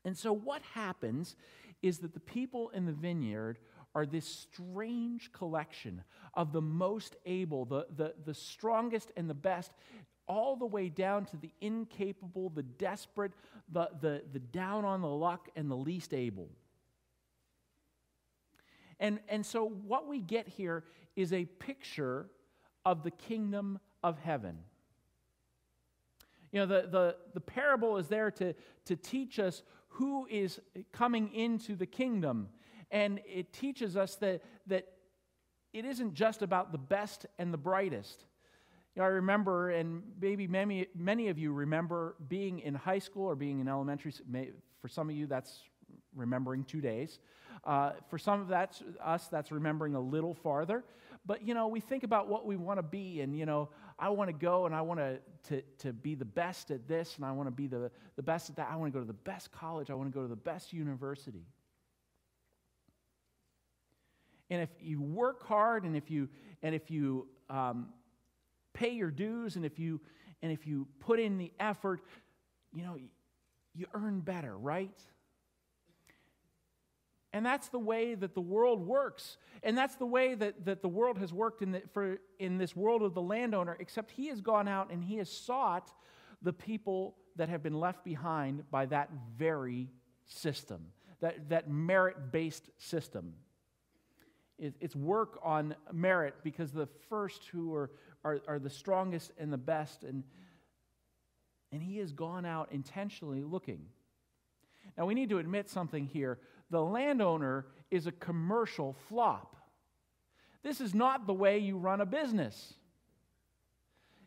And 0.03 0.17
so, 0.17 0.33
what 0.33 0.63
happens 0.73 1.35
is 1.83 1.99
that 1.99 2.15
the 2.15 2.19
people 2.19 2.69
in 2.69 2.87
the 2.87 2.91
vineyard 2.91 3.59
are 3.93 4.07
this 4.07 4.25
strange 4.25 5.31
collection 5.31 6.03
of 6.33 6.51
the 6.51 6.61
most 6.61 7.15
able, 7.27 7.65
the, 7.65 7.85
the, 7.95 8.15
the 8.25 8.33
strongest 8.33 9.11
and 9.15 9.29
the 9.29 9.35
best, 9.35 9.71
all 10.27 10.55
the 10.55 10.65
way 10.65 10.89
down 10.89 11.25
to 11.25 11.37
the 11.37 11.51
incapable, 11.61 12.49
the 12.49 12.63
desperate, 12.63 13.33
the, 13.71 13.87
the, 14.01 14.23
the 14.33 14.39
down 14.39 14.83
on 14.83 15.01
the 15.01 15.07
luck, 15.07 15.47
and 15.55 15.69
the 15.69 15.77
least 15.77 16.11
able. 16.11 16.49
And, 18.99 19.19
and 19.29 19.45
so, 19.45 19.67
what 19.85 20.07
we 20.07 20.21
get 20.21 20.47
here 20.47 20.85
is 21.15 21.31
a 21.31 21.45
picture 21.45 22.31
of 22.83 23.03
the 23.03 23.11
kingdom 23.11 23.77
of 24.01 24.17
heaven. 24.17 24.57
You 26.51 26.59
know, 26.59 26.65
the, 26.65 26.87
the, 26.89 27.15
the 27.33 27.39
parable 27.39 27.97
is 27.97 28.07
there 28.07 28.31
to, 28.31 28.53
to 28.85 28.95
teach 28.95 29.39
us 29.39 29.63
who 29.89 30.27
is 30.29 30.59
coming 30.91 31.33
into 31.33 31.75
the 31.75 31.85
kingdom. 31.85 32.49
And 32.91 33.21
it 33.25 33.53
teaches 33.53 33.95
us 33.95 34.15
that, 34.17 34.41
that 34.67 34.87
it 35.73 35.85
isn't 35.85 36.13
just 36.13 36.41
about 36.41 36.71
the 36.71 36.77
best 36.77 37.25
and 37.39 37.53
the 37.53 37.57
brightest. 37.57 38.25
You 38.95 39.01
know, 39.01 39.05
I 39.05 39.11
remember, 39.11 39.69
and 39.69 40.03
maybe 40.19 40.47
many, 40.47 40.87
many 40.95 41.29
of 41.29 41.39
you 41.39 41.53
remember 41.53 42.15
being 42.27 42.59
in 42.59 42.75
high 42.75 42.99
school 42.99 43.25
or 43.25 43.35
being 43.35 43.59
in 43.61 43.69
elementary. 43.69 44.13
For 44.81 44.89
some 44.89 45.09
of 45.09 45.15
you, 45.15 45.27
that's 45.27 45.61
remembering 46.13 46.65
two 46.65 46.81
days. 46.81 47.19
Uh, 47.63 47.91
for 48.09 48.17
some 48.17 48.41
of 48.41 48.47
that's 48.47 48.83
us, 49.01 49.27
that's 49.27 49.51
remembering 49.51 49.95
a 49.95 49.99
little 49.99 50.33
farther. 50.33 50.83
But 51.25 51.45
you 51.45 51.53
know, 51.53 51.67
we 51.67 51.79
think 51.79 52.03
about 52.03 52.27
what 52.27 52.45
we 52.45 52.55
want 52.55 52.79
to 52.79 52.83
be, 52.83 53.21
and 53.21 53.37
you 53.37 53.45
know, 53.45 53.69
I 53.99 54.09
want 54.09 54.29
to 54.29 54.33
go 54.33 54.65
and 54.65 54.73
I 54.73 54.81
want 54.81 54.99
to, 55.49 55.63
to, 55.79 55.93
be 55.93 56.15
the 56.15 56.25
best 56.25 56.71
at 56.71 56.87
this, 56.87 57.15
and 57.17 57.25
I 57.25 57.31
want 57.31 57.47
to 57.47 57.51
be 57.51 57.67
the, 57.67 57.91
the 58.15 58.23
best 58.23 58.49
at 58.49 58.55
that. 58.55 58.69
I 58.71 58.75
want 58.75 58.91
to 58.91 58.97
go 58.97 59.01
to 59.01 59.07
the 59.07 59.13
best 59.13 59.51
college, 59.51 59.89
I 59.91 59.93
want 59.93 60.11
to 60.11 60.13
go 60.13 60.23
to 60.23 60.27
the 60.27 60.35
best 60.35 60.73
university. 60.73 61.45
And 64.49 64.61
if 64.61 64.69
you 64.81 65.01
work 65.01 65.47
hard 65.47 65.85
and 65.85 65.95
if 65.95 66.11
you, 66.11 66.27
and 66.61 66.75
if 66.75 66.91
you 66.91 67.27
um, 67.49 67.87
pay 68.73 68.89
your 68.89 69.09
dues 69.09 69.55
and 69.55 69.63
if 69.63 69.79
you, 69.79 70.01
and 70.41 70.51
if 70.51 70.67
you 70.67 70.87
put 70.99 71.21
in 71.21 71.37
the 71.37 71.53
effort, 71.57 72.01
you 72.73 72.83
know, 72.83 72.97
you 73.73 73.85
earn 73.93 74.19
better, 74.19 74.57
right? 74.57 74.99
And 77.33 77.45
that's 77.45 77.69
the 77.69 77.79
way 77.79 78.13
that 78.15 78.33
the 78.33 78.41
world 78.41 78.85
works. 78.85 79.37
And 79.63 79.77
that's 79.77 79.95
the 79.95 80.05
way 80.05 80.35
that, 80.35 80.65
that 80.65 80.81
the 80.81 80.89
world 80.89 81.17
has 81.17 81.31
worked 81.31 81.61
in, 81.61 81.71
the, 81.71 81.81
for, 81.93 82.17
in 82.39 82.57
this 82.57 82.75
world 82.75 83.01
of 83.01 83.13
the 83.13 83.21
landowner, 83.21 83.77
except 83.79 84.11
he 84.11 84.27
has 84.27 84.41
gone 84.41 84.67
out 84.67 84.91
and 84.91 85.03
he 85.03 85.17
has 85.17 85.29
sought 85.29 85.91
the 86.41 86.51
people 86.51 87.15
that 87.37 87.47
have 87.47 87.63
been 87.63 87.79
left 87.79 88.03
behind 88.03 88.69
by 88.69 88.85
that 88.87 89.09
very 89.37 89.89
system, 90.25 90.87
that, 91.21 91.49
that 91.49 91.69
merit 91.69 92.31
based 92.31 92.69
system. 92.77 93.33
It, 94.59 94.75
it's 94.81 94.95
work 94.95 95.39
on 95.41 95.75
merit 95.93 96.35
because 96.43 96.71
the 96.71 96.87
first 97.09 97.45
who 97.45 97.73
are, 97.73 97.91
are, 98.25 98.41
are 98.47 98.59
the 98.59 98.69
strongest 98.69 99.31
and 99.37 99.53
the 99.53 99.57
best. 99.57 100.03
And, 100.03 100.23
and 101.71 101.81
he 101.81 101.97
has 101.99 102.11
gone 102.11 102.45
out 102.45 102.71
intentionally 102.71 103.41
looking. 103.41 103.85
Now, 104.97 105.05
we 105.05 105.13
need 105.13 105.29
to 105.29 105.37
admit 105.37 105.69
something 105.69 106.05
here 106.05 106.39
the 106.71 106.81
landowner 106.81 107.67
is 107.91 108.07
a 108.07 108.11
commercial 108.11 108.95
flop. 109.07 109.55
This 110.63 110.81
is 110.81 110.95
not 110.95 111.27
the 111.27 111.33
way 111.33 111.59
you 111.59 111.77
run 111.77 112.01
a 112.01 112.05
business. 112.05 112.73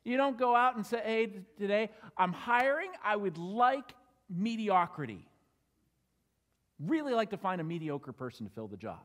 You 0.04 0.18
don't 0.18 0.38
go 0.38 0.54
out 0.54 0.76
and 0.76 0.84
say, 0.84 1.00
hey, 1.02 1.32
today 1.58 1.90
I'm 2.16 2.32
hiring, 2.32 2.90
I 3.02 3.16
would 3.16 3.38
like 3.38 3.94
mediocrity. 4.28 5.26
Really 6.78 7.14
like 7.14 7.30
to 7.30 7.38
find 7.38 7.60
a 7.60 7.64
mediocre 7.64 8.12
person 8.12 8.46
to 8.46 8.52
fill 8.52 8.68
the 8.68 8.76
job. 8.76 9.00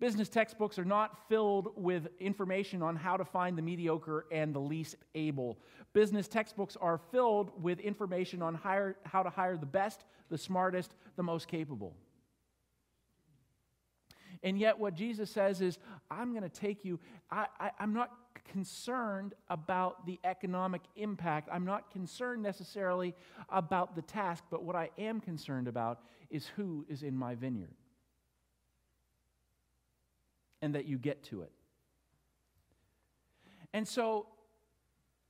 Business 0.00 0.28
textbooks 0.28 0.78
are 0.78 0.84
not 0.84 1.28
filled 1.28 1.72
with 1.74 2.06
information 2.20 2.82
on 2.82 2.94
how 2.94 3.16
to 3.16 3.24
find 3.24 3.58
the 3.58 3.62
mediocre 3.62 4.26
and 4.30 4.54
the 4.54 4.60
least 4.60 4.94
able. 5.16 5.58
Business 5.92 6.28
textbooks 6.28 6.76
are 6.80 7.00
filled 7.10 7.50
with 7.60 7.80
information 7.80 8.40
on 8.40 8.54
hire, 8.54 8.96
how 9.04 9.24
to 9.24 9.30
hire 9.30 9.56
the 9.56 9.66
best, 9.66 10.04
the 10.30 10.38
smartest, 10.38 10.94
the 11.16 11.22
most 11.24 11.48
capable. 11.48 11.96
And 14.44 14.56
yet, 14.56 14.78
what 14.78 14.94
Jesus 14.94 15.30
says 15.30 15.60
is, 15.60 15.78
I'm 16.12 16.30
going 16.30 16.44
to 16.44 16.48
take 16.48 16.84
you, 16.84 17.00
I, 17.28 17.46
I, 17.58 17.70
I'm 17.80 17.92
not 17.92 18.12
concerned 18.52 19.34
about 19.48 20.06
the 20.06 20.20
economic 20.22 20.82
impact. 20.94 21.48
I'm 21.52 21.64
not 21.64 21.90
concerned 21.90 22.40
necessarily 22.40 23.16
about 23.48 23.96
the 23.96 24.02
task, 24.02 24.44
but 24.48 24.62
what 24.62 24.76
I 24.76 24.90
am 24.96 25.20
concerned 25.20 25.66
about 25.66 26.02
is 26.30 26.46
who 26.46 26.86
is 26.88 27.02
in 27.02 27.16
my 27.16 27.34
vineyard 27.34 27.74
and 30.62 30.74
that 30.74 30.86
you 30.86 30.98
get 30.98 31.22
to 31.24 31.42
it. 31.42 31.52
And 33.72 33.86
so, 33.86 34.26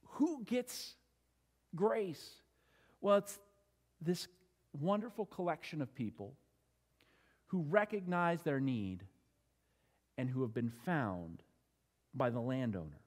who 0.03 0.43
gets 0.45 0.95
grace? 1.75 2.31
Well, 3.01 3.19
it's 3.19 3.39
this 4.01 4.29
wonderful 4.73 5.27
collection 5.27 5.83
of 5.83 5.95
people 5.95 6.35
who 7.47 7.63
recognize 7.63 8.43
their 8.43 8.61
need 8.61 9.05
and 10.17 10.29
who 10.29 10.43
have 10.43 10.55
been 10.55 10.73
found 10.85 11.43
by 12.15 12.31
the 12.31 12.41
landowner. 12.41 13.01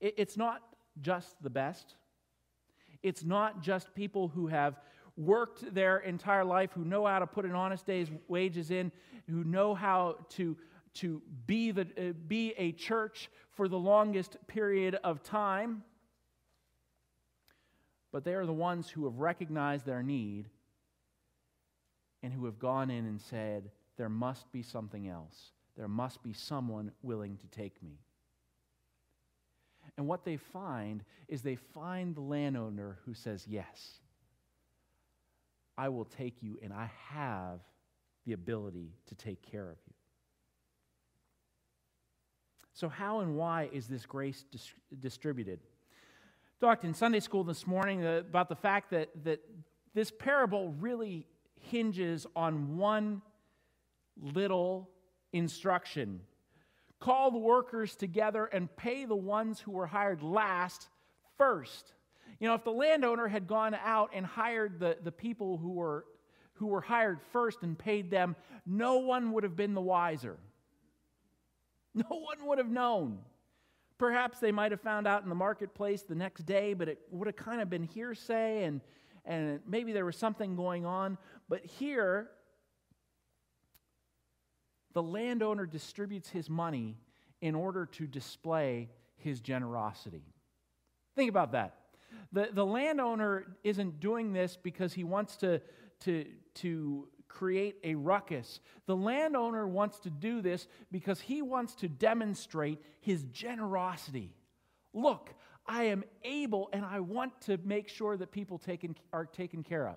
It's 0.00 0.36
not 0.36 0.62
just 1.00 1.42
the 1.42 1.50
best. 1.50 1.94
It's 3.02 3.24
not 3.24 3.62
just 3.62 3.94
people 3.94 4.28
who 4.28 4.46
have 4.48 4.78
worked 5.16 5.74
their 5.74 5.98
entire 5.98 6.44
life, 6.44 6.70
who 6.72 6.84
know 6.84 7.06
how 7.06 7.18
to 7.18 7.26
put 7.26 7.44
an 7.44 7.52
honest 7.52 7.86
day's 7.86 8.08
wages 8.28 8.70
in, 8.70 8.90
who 9.28 9.44
know 9.44 9.74
how 9.74 10.16
to, 10.30 10.56
to 10.94 11.22
be, 11.46 11.70
the, 11.70 11.82
uh, 11.98 12.12
be 12.26 12.52
a 12.56 12.72
church 12.72 13.30
for 13.52 13.68
the 13.68 13.78
longest 13.78 14.36
period 14.46 14.96
of 15.04 15.22
time. 15.22 15.82
But 18.12 18.24
they 18.24 18.34
are 18.34 18.46
the 18.46 18.52
ones 18.52 18.88
who 18.88 19.04
have 19.04 19.18
recognized 19.18 19.86
their 19.86 20.02
need 20.02 20.48
and 22.22 22.32
who 22.32 22.44
have 22.46 22.58
gone 22.58 22.90
in 22.90 23.06
and 23.06 23.20
said, 23.20 23.70
There 23.96 24.08
must 24.08 24.50
be 24.52 24.62
something 24.62 25.08
else. 25.08 25.52
There 25.76 25.88
must 25.88 26.22
be 26.22 26.32
someone 26.32 26.92
willing 27.02 27.36
to 27.38 27.46
take 27.48 27.82
me. 27.82 27.98
And 29.96 30.06
what 30.06 30.24
they 30.24 30.36
find 30.36 31.04
is 31.28 31.42
they 31.42 31.56
find 31.56 32.14
the 32.14 32.20
landowner 32.20 32.98
who 33.04 33.14
says, 33.14 33.46
Yes. 33.48 34.00
I 35.76 35.88
will 35.88 36.04
take 36.04 36.42
you, 36.42 36.58
and 36.62 36.72
I 36.72 36.90
have 37.08 37.60
the 38.26 38.32
ability 38.32 38.92
to 39.06 39.14
take 39.14 39.42
care 39.42 39.70
of 39.70 39.76
you. 39.86 39.94
So, 42.72 42.88
how 42.88 43.20
and 43.20 43.36
why 43.36 43.68
is 43.72 43.86
this 43.86 44.06
grace 44.06 44.44
dis- 44.50 44.72
distributed? 45.00 45.60
Talked 46.60 46.84
in 46.84 46.94
Sunday 46.94 47.20
school 47.20 47.44
this 47.44 47.66
morning 47.66 48.04
uh, 48.04 48.22
about 48.28 48.48
the 48.48 48.56
fact 48.56 48.90
that, 48.90 49.10
that 49.24 49.40
this 49.94 50.10
parable 50.10 50.74
really 50.78 51.26
hinges 51.70 52.26
on 52.34 52.76
one 52.76 53.22
little 54.20 54.90
instruction 55.32 56.20
call 57.04 57.30
the 57.30 57.38
workers 57.38 57.96
together 57.96 58.46
and 58.46 58.74
pay 58.76 59.04
the 59.04 59.14
ones 59.14 59.60
who 59.60 59.72
were 59.72 59.86
hired 59.86 60.22
last 60.22 60.88
first. 61.36 61.92
You 62.40 62.48
know, 62.48 62.54
if 62.54 62.64
the 62.64 62.72
landowner 62.72 63.28
had 63.28 63.46
gone 63.46 63.74
out 63.74 64.10
and 64.12 64.26
hired 64.26 64.80
the, 64.80 64.96
the 65.02 65.12
people 65.12 65.58
who 65.58 65.72
were, 65.72 66.04
who 66.54 66.66
were 66.66 66.80
hired 66.80 67.20
first 67.32 67.62
and 67.62 67.78
paid 67.78 68.10
them, 68.10 68.36
no 68.66 68.98
one 68.98 69.32
would 69.32 69.44
have 69.44 69.56
been 69.56 69.74
the 69.74 69.80
wiser. 69.80 70.36
No 71.94 72.04
one 72.08 72.46
would 72.46 72.58
have 72.58 72.70
known. 72.70 73.18
Perhaps 73.98 74.40
they 74.40 74.52
might 74.52 74.72
have 74.72 74.80
found 74.80 75.06
out 75.06 75.22
in 75.22 75.28
the 75.28 75.34
marketplace 75.34 76.02
the 76.02 76.14
next 76.14 76.44
day, 76.44 76.74
but 76.74 76.88
it 76.88 76.98
would 77.10 77.26
have 77.26 77.36
kind 77.36 77.60
of 77.60 77.70
been 77.70 77.84
hearsay 77.84 78.64
and, 78.64 78.80
and 79.24 79.60
maybe 79.66 79.92
there 79.92 80.04
was 80.04 80.16
something 80.16 80.56
going 80.56 80.84
on. 80.84 81.16
But 81.48 81.64
here, 81.64 82.30
the 84.92 85.02
landowner 85.02 85.66
distributes 85.66 86.28
his 86.28 86.50
money 86.50 86.96
in 87.40 87.54
order 87.54 87.86
to 87.86 88.06
display 88.06 88.88
his 89.16 89.40
generosity. 89.40 90.24
Think 91.14 91.30
about 91.30 91.52
that. 91.52 91.83
The, 92.32 92.48
the 92.52 92.64
landowner 92.64 93.56
isn't 93.62 94.00
doing 94.00 94.32
this 94.32 94.58
because 94.60 94.92
he 94.92 95.04
wants 95.04 95.36
to, 95.36 95.60
to, 96.00 96.26
to 96.54 97.08
create 97.28 97.76
a 97.84 97.94
ruckus. 97.94 98.60
The 98.86 98.96
landowner 98.96 99.66
wants 99.66 99.98
to 100.00 100.10
do 100.10 100.40
this 100.40 100.66
because 100.90 101.20
he 101.20 101.42
wants 101.42 101.74
to 101.76 101.88
demonstrate 101.88 102.78
his 103.00 103.24
generosity. 103.24 104.34
Look, 104.92 105.34
I 105.66 105.84
am 105.84 106.04
able 106.22 106.68
and 106.72 106.84
I 106.84 107.00
want 107.00 107.40
to 107.42 107.58
make 107.64 107.88
sure 107.88 108.16
that 108.16 108.30
people 108.30 108.58
taken, 108.58 108.96
are 109.12 109.26
taken 109.26 109.62
care 109.62 109.88
of. 109.88 109.96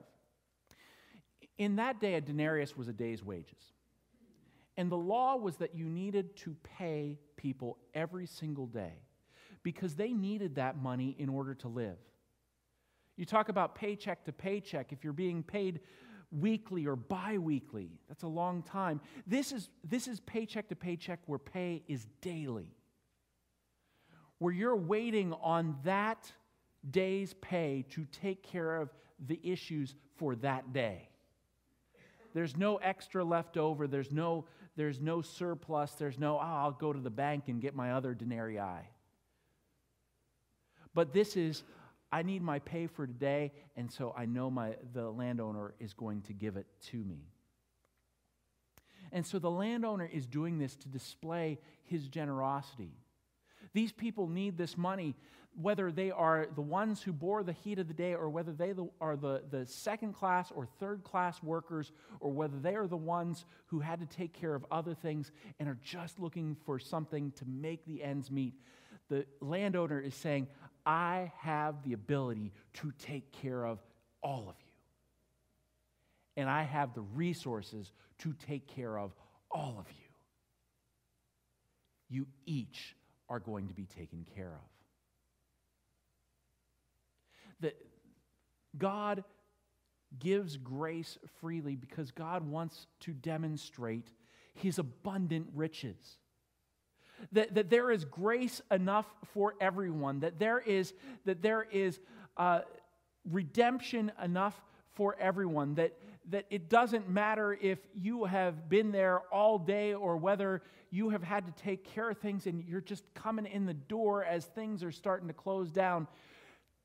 In 1.57 1.77
that 1.77 1.99
day, 1.99 2.15
a 2.15 2.21
denarius 2.21 2.77
was 2.77 2.87
a 2.87 2.93
day's 2.93 3.23
wages. 3.23 3.73
And 4.77 4.91
the 4.91 4.97
law 4.97 5.35
was 5.35 5.57
that 5.57 5.75
you 5.75 5.85
needed 5.85 6.35
to 6.37 6.55
pay 6.77 7.17
people 7.35 7.77
every 7.95 8.27
single 8.27 8.67
day 8.67 8.93
because 9.63 9.95
they 9.95 10.13
needed 10.13 10.55
that 10.55 10.77
money 10.77 11.15
in 11.17 11.29
order 11.29 11.53
to 11.55 11.67
live. 11.67 11.97
You 13.15 13.25
talk 13.25 13.49
about 13.49 13.75
paycheck 13.75 14.25
to 14.25 14.31
paycheck. 14.31 14.91
If 14.91 15.03
you're 15.03 15.13
being 15.13 15.43
paid 15.43 15.79
weekly 16.31 16.85
or 16.85 16.95
bi 16.95 17.37
weekly, 17.37 17.89
that's 18.07 18.23
a 18.23 18.27
long 18.27 18.61
time. 18.61 19.01
This 19.25 19.51
is, 19.51 19.69
this 19.83 20.07
is 20.07 20.19
paycheck 20.21 20.69
to 20.69 20.75
paycheck 20.75 21.19
where 21.25 21.39
pay 21.39 21.83
is 21.87 22.05
daily, 22.21 22.75
where 24.37 24.53
you're 24.53 24.75
waiting 24.75 25.33
on 25.41 25.77
that 25.83 26.31
day's 26.89 27.33
pay 27.35 27.85
to 27.89 28.05
take 28.05 28.43
care 28.43 28.75
of 28.75 28.93
the 29.25 29.39
issues 29.43 29.95
for 30.17 30.35
that 30.35 30.73
day. 30.73 31.09
There's 32.33 32.55
no 32.55 32.75
extra 32.77 33.23
left 33.23 33.57
over. 33.57 33.87
There's 33.87 34.11
no, 34.11 34.45
there's 34.75 35.01
no 35.01 35.23
surplus. 35.23 35.93
There's 35.93 36.19
no, 36.19 36.35
oh, 36.35 36.39
I'll 36.39 36.71
go 36.71 36.93
to 36.93 36.99
the 36.99 37.09
bank 37.09 37.45
and 37.47 37.59
get 37.59 37.75
my 37.75 37.93
other 37.93 38.13
denarii. 38.13 38.59
But 40.97 41.13
this 41.13 41.37
is, 41.37 41.63
I 42.11 42.23
need 42.23 42.41
my 42.41 42.57
pay 42.57 42.87
for 42.87 43.05
today, 43.05 43.51
and 43.75 43.91
so 43.91 44.15
I 44.17 44.25
know 44.25 44.49
my, 44.49 44.77
the 44.95 45.11
landowner 45.11 45.75
is 45.79 45.93
going 45.93 46.23
to 46.23 46.33
give 46.33 46.57
it 46.57 46.65
to 46.87 46.97
me. 46.97 47.19
And 49.11 49.23
so 49.23 49.37
the 49.37 49.51
landowner 49.51 50.09
is 50.11 50.25
doing 50.25 50.57
this 50.57 50.75
to 50.77 50.87
display 50.87 51.59
his 51.83 52.07
generosity. 52.07 52.95
These 53.73 53.91
people 53.91 54.27
need 54.27 54.57
this 54.57 54.75
money 54.75 55.15
whether 55.61 55.91
they 55.91 56.09
are 56.09 56.47
the 56.55 56.61
ones 56.61 57.01
who 57.01 57.13
bore 57.13 57.43
the 57.43 57.53
heat 57.53 57.77
of 57.77 57.87
the 57.87 57.93
day 57.93 58.13
or 58.15 58.29
whether 58.29 58.51
they 58.51 58.73
are 58.99 59.15
the, 59.15 59.43
the 59.51 59.65
second 59.67 60.13
class 60.13 60.51
or 60.55 60.67
third 60.79 61.03
class 61.03 61.41
workers 61.43 61.91
or 62.19 62.31
whether 62.31 62.57
they 62.57 62.75
are 62.75 62.87
the 62.87 62.97
ones 62.97 63.45
who 63.67 63.79
had 63.79 63.99
to 63.99 64.05
take 64.05 64.33
care 64.33 64.53
of 64.53 64.65
other 64.71 64.93
things 64.95 65.31
and 65.59 65.69
are 65.69 65.77
just 65.83 66.19
looking 66.19 66.55
for 66.65 66.77
something 66.77 67.31
to 67.33 67.45
make 67.45 67.85
the 67.85 68.03
ends 68.03 68.29
meet. 68.29 68.53
The 69.09 69.25
landowner 69.41 69.99
is 69.99 70.13
saying, 70.15 70.47
I 70.87 71.33
have 71.39 71.83
the 71.83 71.91
ability 71.93 72.53
to 72.75 72.93
take 72.97 73.33
care 73.33 73.65
of 73.65 73.79
all 74.23 74.47
of 74.49 74.55
you. 74.59 74.71
And 76.37 76.49
I 76.49 76.63
have 76.63 76.93
the 76.93 77.01
resources 77.01 77.91
to 78.19 78.33
take 78.47 78.67
care 78.67 78.97
of 78.97 79.11
all 79.51 79.75
of 79.77 79.85
you. 79.89 80.05
You 82.09 82.27
each 82.45 82.95
are 83.27 83.39
going 83.39 83.67
to 83.67 83.73
be 83.73 83.85
taken 83.85 84.25
care 84.33 84.53
of 84.53 84.77
that 87.59 87.75
God 88.77 89.23
gives 90.19 90.57
grace 90.57 91.17
freely 91.41 91.75
because 91.75 92.11
God 92.11 92.47
wants 92.47 92.87
to 93.01 93.11
demonstrate 93.11 94.07
his 94.53 94.79
abundant 94.79 95.47
riches. 95.53 96.17
That, 97.31 97.55
that 97.55 97.69
there 97.69 97.91
is 97.91 98.05
grace 98.05 98.61
enough 98.71 99.05
for 99.33 99.55
everyone, 99.59 100.19
that 100.21 100.39
there 100.39 100.59
is, 100.59 100.93
that 101.25 101.41
there 101.41 101.63
is 101.71 101.99
uh, 102.37 102.61
redemption 103.29 104.11
enough 104.23 104.59
for 104.93 105.15
everyone, 105.19 105.75
that, 105.75 105.93
that 106.29 106.45
it 106.49 106.69
doesn't 106.69 107.09
matter 107.09 107.57
if 107.61 107.79
you 107.93 108.25
have 108.25 108.69
been 108.69 108.91
there 108.91 109.19
all 109.31 109.59
day 109.59 109.93
or 109.93 110.17
whether 110.17 110.61
you 110.89 111.09
have 111.09 111.23
had 111.23 111.45
to 111.45 111.63
take 111.63 111.83
care 111.83 112.09
of 112.09 112.17
things 112.17 112.47
and 112.47 112.63
you're 112.67 112.81
just 112.81 113.03
coming 113.13 113.45
in 113.45 113.65
the 113.65 113.73
door 113.73 114.23
as 114.23 114.45
things 114.45 114.83
are 114.83 114.91
starting 114.91 115.27
to 115.27 115.33
close 115.33 115.71
down. 115.71 116.07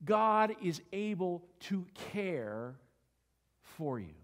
God 0.05 0.55
is 0.61 0.81
able 0.91 1.43
to 1.61 1.85
care 2.11 2.75
for 3.61 3.99
you. 3.99 4.22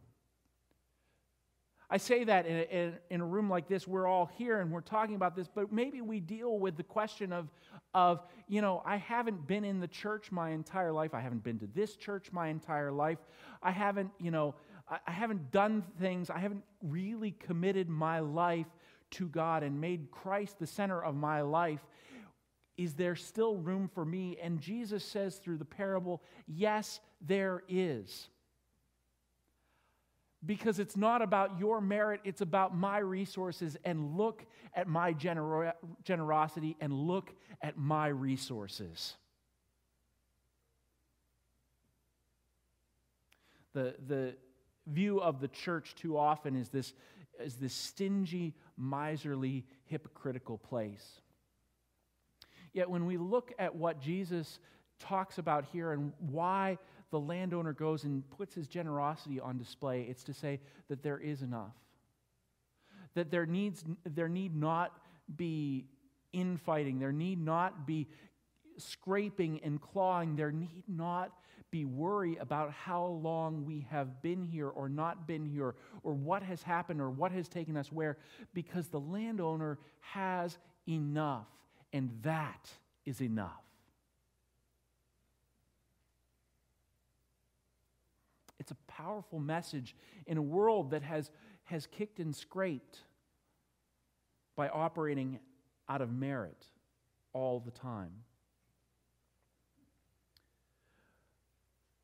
I 1.92 1.98
say 1.98 2.24
that 2.24 2.46
in 2.46 2.56
a, 2.56 2.94
in, 3.10 3.22
a, 3.22 3.26
room 3.26 3.50
like 3.50 3.68
this, 3.68 3.88
we're 3.88 4.06
all 4.06 4.30
here 4.38 4.60
and 4.60 4.72
we're 4.72 4.82
talking 4.82 5.16
about 5.16 5.36
this, 5.36 5.48
but 5.48 5.72
maybe 5.72 6.02
we 6.02 6.20
deal 6.20 6.60
with 6.60 6.78
the 6.78 6.84
question 6.84 7.34
of, 7.34 7.48
of, 7.96 8.22
you 8.48 8.62
know, 8.62 8.84
I 8.86 8.98
haven't 8.98 9.48
been 9.48 9.64
in 9.64 9.80
the 9.80 9.88
church 9.88 10.32
my 10.32 10.52
entire 10.52 10.92
life. 10.92 11.16
I 11.16 11.20
haven't 11.20 11.44
been 11.44 11.58
to 11.60 11.68
this 11.74 11.96
church 11.96 12.32
my 12.32 12.50
entire 12.50 12.92
life. 12.92 13.18
I 13.64 13.72
haven't, 13.72 14.12
you 14.20 14.30
know, 14.30 14.54
I, 14.88 15.00
I 15.08 15.12
haven't 15.12 15.50
done 15.52 15.84
things. 16.00 16.30
I 16.30 16.38
haven't 16.38 16.64
really 16.84 17.32
committed 17.32 17.90
my 17.90 18.20
life 18.20 18.68
to 19.12 19.28
God 19.28 19.64
and 19.64 19.82
made 19.82 20.12
Christ 20.12 20.60
the 20.60 20.68
center 20.68 21.04
of 21.04 21.16
my 21.16 21.42
life. 21.42 21.82
Is 22.78 22.94
there 22.94 23.16
still 23.16 23.58
room 23.58 23.90
for 23.94 24.06
me? 24.06 24.38
And 24.42 24.62
Jesus 24.62 25.04
says 25.04 25.38
through 25.38 25.58
the 25.58 25.66
parable, 25.66 26.22
Yes, 26.48 27.00
there 27.20 27.64
is. 27.68 28.30
Because 30.46 30.80
it's 30.80 30.96
not 30.96 31.22
about 31.22 31.60
your 31.60 31.82
merit, 31.82 32.22
it's 32.24 32.42
about 32.42 32.76
my 32.76 33.00
resources. 33.00 33.76
And 33.84 34.16
look 34.16 34.46
at 34.74 34.88
my 34.88 35.14
gener- 35.14 35.74
generosity 36.04 36.78
and 36.80 36.94
look 36.94 37.34
at 37.62 37.78
my 37.78 38.08
resources. 38.08 39.16
The, 43.74 43.96
the 44.08 44.36
view 44.88 45.22
of 45.22 45.42
the 45.42 45.50
church 45.50 45.94
too 45.96 46.18
often 46.18 46.56
is 46.56 46.70
this, 46.70 46.94
is 47.40 47.56
this 47.56 47.74
stingy, 47.74 48.56
miserly, 48.78 49.66
hypocritical 49.86 50.58
place. 50.58 51.22
Yet 52.74 52.90
when 52.90 53.06
we 53.06 53.18
look 53.18 53.52
at 53.60 53.76
what 53.76 54.00
Jesus 54.00 54.60
talks 55.00 55.38
about 55.38 55.66
here 55.72 55.92
and 55.92 56.14
why 56.20 56.78
the 57.12 57.20
landowner 57.20 57.74
goes 57.74 58.04
and 58.04 58.28
puts 58.32 58.54
his 58.54 58.68
generosity 58.68 59.40
on 59.40 59.58
display, 59.58 60.04
it's 60.10 60.24
to 60.26 60.34
say 60.34 60.60
that 60.90 61.04
there 61.04 61.18
is 61.18 61.42
enough. 61.42 61.74
That 63.16 63.32
there, 63.32 63.46
needs, 63.46 63.84
there 64.06 64.30
need 64.30 64.56
not 64.56 64.94
be 65.36 65.86
infighting, 66.32 67.00
there 67.00 67.12
need 67.12 67.44
not 67.44 67.88
be 67.88 68.08
scraping 68.78 69.60
and 69.64 69.82
clawing, 69.82 70.36
there 70.36 70.52
need 70.52 70.84
not 70.88 71.32
be 71.72 71.86
worry 71.86 72.38
about 72.38 72.72
how 72.72 73.06
long 73.06 73.66
we 73.66 73.86
have 73.92 74.22
been 74.22 74.44
here 74.44 74.68
or 74.68 74.90
not 74.90 75.28
been 75.28 75.46
here 75.46 75.76
or 76.04 76.14
what 76.14 76.42
has 76.42 76.64
happened 76.64 77.00
or 77.00 77.10
what 77.10 77.32
has 77.32 77.48
taken 77.48 77.78
us 77.78 77.92
where, 77.92 78.18
because 78.54 78.88
the 78.88 79.00
landowner 79.00 79.78
has 80.00 80.58
enough 80.88 81.48
and 81.94 82.10
that 82.24 82.70
is 83.06 83.22
enough. 83.22 83.62
It's 88.60 88.72
a 88.72 88.89
powerful 89.04 89.40
message 89.40 89.96
in 90.28 90.38
a 90.38 90.42
world 90.42 90.92
that 90.92 91.04
has, 91.04 91.32
has 91.64 91.88
kicked 91.88 92.20
and 92.20 92.36
scraped 92.36 93.00
by 94.56 94.68
operating 94.70 95.40
out 95.88 96.02
of 96.02 96.12
merit 96.12 96.66
all 97.34 97.60
the 97.60 97.72
time. 97.72 98.12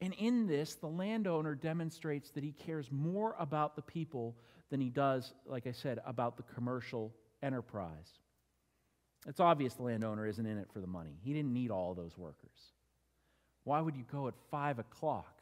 And 0.02 0.14
in 0.14 0.48
this, 0.48 0.76
the 0.76 0.88
landowner 0.88 1.56
demonstrates 1.56 2.30
that 2.32 2.44
he 2.44 2.52
cares 2.52 2.92
more 2.92 3.36
about 3.40 3.76
the 3.76 3.82
people 3.82 4.36
than 4.70 4.80
he 4.80 4.90
does, 4.90 5.34
like 5.46 5.68
I 5.68 5.72
said, 5.72 6.00
about 6.06 6.38
the 6.38 6.44
commercial 6.44 7.14
enterprise. 7.42 8.20
It's 9.28 9.40
obvious 9.40 9.74
the 9.74 9.84
landowner 9.84 10.28
isn't 10.28 10.46
in 10.46 10.58
it 10.58 10.68
for 10.72 10.80
the 10.80 10.88
money. 10.88 11.18
He 11.24 11.34
didn't 11.34 11.54
need 11.54 11.72
all 11.72 11.94
those 11.94 12.18
workers. 12.18 12.74
Why 13.64 13.82
would 13.82 13.96
you 13.96 14.06
go 14.12 14.28
at 14.28 14.36
5 14.52 14.80
o'clock 14.80 15.35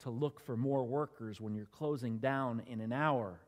to 0.00 0.10
look 0.10 0.40
for 0.40 0.56
more 0.56 0.84
workers 0.84 1.40
when 1.40 1.54
you're 1.54 1.66
closing 1.66 2.18
down 2.18 2.62
in 2.66 2.80
an 2.80 2.92
hour? 2.92 3.40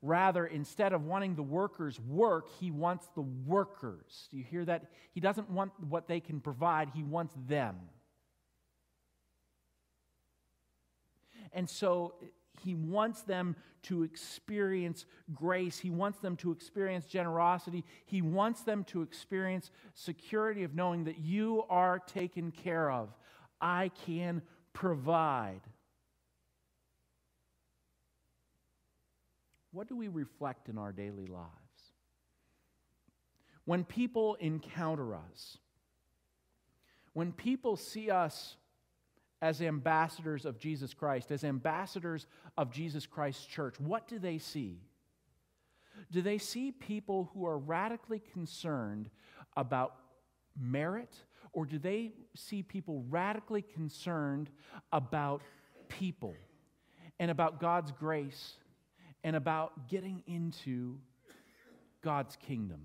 Rather, 0.00 0.46
instead 0.46 0.92
of 0.92 1.04
wanting 1.04 1.34
the 1.34 1.42
workers' 1.42 1.98
work, 1.98 2.48
he 2.60 2.70
wants 2.70 3.08
the 3.14 3.22
workers. 3.22 4.28
Do 4.30 4.36
you 4.36 4.44
hear 4.44 4.64
that? 4.64 4.90
He 5.12 5.20
doesn't 5.20 5.50
want 5.50 5.72
what 5.88 6.06
they 6.06 6.20
can 6.20 6.40
provide, 6.40 6.90
he 6.94 7.02
wants 7.02 7.34
them. 7.48 7.76
And 11.52 11.68
so 11.68 12.14
he 12.62 12.74
wants 12.74 13.22
them 13.22 13.56
to 13.82 14.02
experience 14.02 15.06
grace. 15.34 15.78
He 15.78 15.90
wants 15.90 16.18
them 16.18 16.36
to 16.36 16.52
experience 16.52 17.06
generosity. 17.06 17.84
He 18.04 18.22
wants 18.22 18.62
them 18.62 18.84
to 18.84 19.02
experience 19.02 19.70
security 19.94 20.64
of 20.64 20.74
knowing 20.74 21.04
that 21.04 21.18
you 21.18 21.64
are 21.70 21.98
taken 21.98 22.50
care 22.50 22.90
of. 22.90 23.14
I 23.60 23.90
can 24.06 24.42
provide. 24.78 25.60
What 29.72 29.88
do 29.88 29.96
we 29.96 30.08
reflect 30.08 30.68
in 30.68 30.78
our 30.78 30.92
daily 30.92 31.26
lives? 31.26 31.68
when 33.68 33.84
people 33.84 34.34
encounter 34.40 35.14
us, 35.14 35.58
when 37.12 37.32
people 37.32 37.76
see 37.76 38.10
us 38.10 38.56
as 39.42 39.60
ambassadors 39.60 40.46
of 40.46 40.58
Jesus 40.58 40.94
Christ, 40.94 41.30
as 41.30 41.44
ambassadors 41.44 42.26
of 42.56 42.70
Jesus 42.72 43.04
Christ's 43.04 43.44
church, 43.44 43.78
what 43.78 44.08
do 44.08 44.18
they 44.18 44.38
see? 44.38 44.80
Do 46.10 46.22
they 46.22 46.38
see 46.38 46.72
people 46.72 47.30
who 47.34 47.44
are 47.44 47.58
radically 47.58 48.22
concerned 48.32 49.10
about 49.54 49.96
merit, 50.58 51.14
or 51.52 51.66
do 51.66 51.78
they 51.78 52.12
see 52.34 52.62
people 52.62 53.04
radically 53.08 53.62
concerned 53.62 54.50
about 54.92 55.42
people 55.88 56.34
and 57.18 57.30
about 57.30 57.60
God's 57.60 57.92
grace 57.92 58.54
and 59.24 59.34
about 59.34 59.88
getting 59.88 60.22
into 60.26 60.98
God's 62.02 62.36
kingdom? 62.36 62.80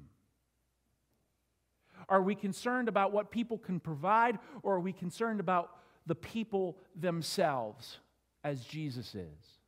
Are 2.09 2.21
we 2.21 2.35
concerned 2.35 2.87
about 2.87 3.11
what 3.11 3.31
people 3.31 3.57
can 3.57 3.79
provide, 3.79 4.39
or 4.61 4.75
are 4.75 4.79
we 4.79 4.93
concerned 4.93 5.39
about 5.39 5.71
the 6.05 6.15
people 6.15 6.77
themselves 6.95 7.99
as 8.43 8.63
Jesus 8.65 9.15
is? 9.15 9.59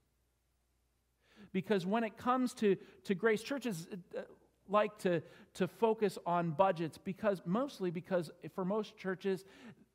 Because 1.53 1.86
when 1.86 2.03
it 2.03 2.17
comes 2.17 2.53
to, 2.55 2.75
to 3.05 3.15
grace, 3.15 3.41
churches 3.41 3.88
uh, 4.17 4.21
like 4.69 4.97
to, 4.99 5.21
to 5.56 5.67
focus 5.67 6.17
on 6.25 6.51
budgets 6.51 6.97
because 6.97 7.41
mostly 7.45 7.91
because 7.91 8.32
for 8.54 8.65
most 8.65 8.97
churches, 8.97 9.45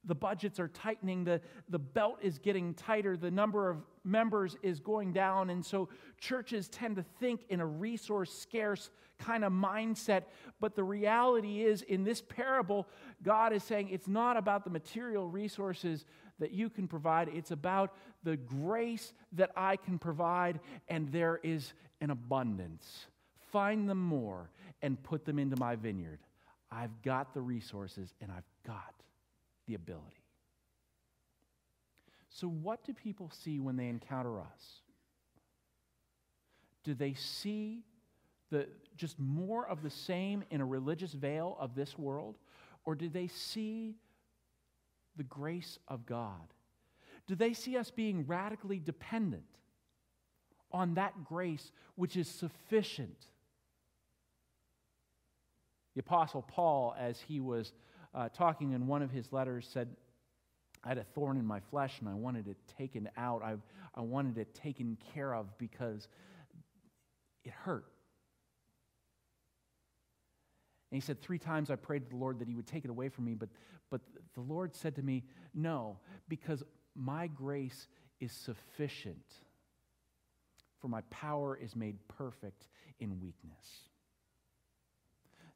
the 0.04 0.14
budgets 0.14 0.58
are 0.58 0.68
tightening, 0.68 1.24
the, 1.24 1.40
the 1.68 1.78
belt 1.78 2.18
is 2.22 2.38
getting 2.38 2.72
tighter, 2.74 3.16
the 3.16 3.30
number 3.30 3.68
of 3.68 3.78
members 4.04 4.56
is 4.62 4.80
going 4.80 5.12
down. 5.12 5.50
And 5.50 5.64
so 5.64 5.88
churches 6.18 6.68
tend 6.68 6.96
to 6.96 7.04
think 7.20 7.42
in 7.50 7.60
a 7.60 7.66
resource 7.66 8.32
scarce 8.32 8.90
kind 9.18 9.44
of 9.44 9.52
mindset. 9.52 10.22
But 10.58 10.74
the 10.74 10.84
reality 10.84 11.62
is, 11.62 11.82
in 11.82 12.04
this 12.04 12.22
parable, 12.22 12.88
God 13.22 13.52
is 13.52 13.62
saying 13.62 13.90
it's 13.90 14.08
not 14.08 14.38
about 14.38 14.64
the 14.64 14.70
material 14.70 15.28
resources 15.28 16.06
that 16.38 16.52
you 16.52 16.70
can 16.70 16.88
provide, 16.88 17.28
it's 17.28 17.50
about 17.50 17.94
the 18.22 18.38
grace 18.38 19.12
that 19.32 19.50
I 19.54 19.76
can 19.76 19.98
provide, 19.98 20.60
and 20.88 21.12
there 21.12 21.38
is 21.42 21.74
an 22.00 22.10
abundance. 22.10 23.06
Find 23.52 23.88
them 23.88 24.02
more 24.02 24.48
and 24.82 25.02
put 25.02 25.24
them 25.24 25.38
into 25.38 25.56
my 25.56 25.76
vineyard. 25.76 26.20
I've 26.70 27.02
got 27.02 27.34
the 27.34 27.40
resources 27.40 28.14
and 28.20 28.30
I've 28.30 28.48
got 28.66 28.94
the 29.66 29.74
ability. 29.74 30.24
So, 32.28 32.48
what 32.48 32.84
do 32.84 32.92
people 32.92 33.30
see 33.42 33.58
when 33.58 33.76
they 33.76 33.88
encounter 33.88 34.40
us? 34.40 34.82
Do 36.84 36.94
they 36.94 37.14
see 37.14 37.82
the, 38.50 38.68
just 38.96 39.18
more 39.18 39.66
of 39.66 39.82
the 39.82 39.90
same 39.90 40.44
in 40.50 40.60
a 40.60 40.64
religious 40.64 41.12
veil 41.12 41.56
of 41.58 41.74
this 41.74 41.98
world? 41.98 42.36
Or 42.84 42.94
do 42.94 43.08
they 43.08 43.26
see 43.26 43.96
the 45.16 45.24
grace 45.24 45.78
of 45.88 46.06
God? 46.06 46.54
Do 47.26 47.34
they 47.34 47.52
see 47.52 47.76
us 47.76 47.90
being 47.90 48.26
radically 48.26 48.78
dependent 48.78 49.44
on 50.72 50.94
that 50.94 51.24
grace 51.24 51.72
which 51.96 52.16
is 52.16 52.28
sufficient? 52.28 53.26
The 55.94 56.00
Apostle 56.00 56.42
Paul, 56.42 56.94
as 56.98 57.20
he 57.20 57.40
was 57.40 57.72
uh, 58.14 58.28
talking 58.28 58.72
in 58.72 58.86
one 58.86 59.02
of 59.02 59.10
his 59.10 59.32
letters, 59.32 59.68
said, 59.70 59.88
I 60.82 60.88
had 60.88 60.98
a 60.98 61.04
thorn 61.04 61.36
in 61.36 61.44
my 61.44 61.60
flesh 61.60 62.00
and 62.00 62.08
I 62.08 62.14
wanted 62.14 62.48
it 62.48 62.56
taken 62.78 63.08
out. 63.16 63.42
I, 63.42 63.56
I 63.94 64.00
wanted 64.00 64.38
it 64.38 64.54
taken 64.54 64.96
care 65.14 65.34
of 65.34 65.46
because 65.58 66.08
it 67.44 67.52
hurt. 67.52 67.84
And 70.90 70.96
he 70.96 71.00
said, 71.00 71.20
Three 71.20 71.38
times 71.38 71.70
I 71.70 71.76
prayed 71.76 72.04
to 72.04 72.10
the 72.10 72.16
Lord 72.16 72.38
that 72.38 72.48
he 72.48 72.54
would 72.54 72.66
take 72.66 72.84
it 72.84 72.90
away 72.90 73.08
from 73.08 73.24
me, 73.24 73.34
but, 73.34 73.50
but 73.90 74.00
the 74.34 74.40
Lord 74.40 74.74
said 74.74 74.96
to 74.96 75.02
me, 75.02 75.24
No, 75.54 75.98
because 76.28 76.62
my 76.94 77.26
grace 77.26 77.88
is 78.18 78.32
sufficient, 78.32 79.34
for 80.80 80.88
my 80.88 81.02
power 81.10 81.56
is 81.56 81.76
made 81.76 81.96
perfect 82.08 82.68
in 82.98 83.20
weakness. 83.20 83.89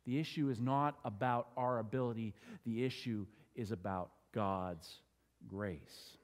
The 0.07 0.19
issue 0.19 0.51
is 0.51 0.61
not 0.61 0.99
about 1.05 1.49
our 1.57 1.79
ability, 1.79 2.35
the 2.67 2.85
issue 2.85 3.27
is 3.55 3.73
about 3.73 4.11
God's 4.33 5.01
grace. 5.47 6.17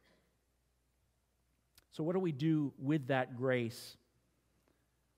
So, 1.93 2.05
what 2.05 2.13
do 2.13 2.21
we 2.21 2.33
do 2.33 2.73
with 2.79 3.09
that 3.09 3.37
grace 3.37 3.97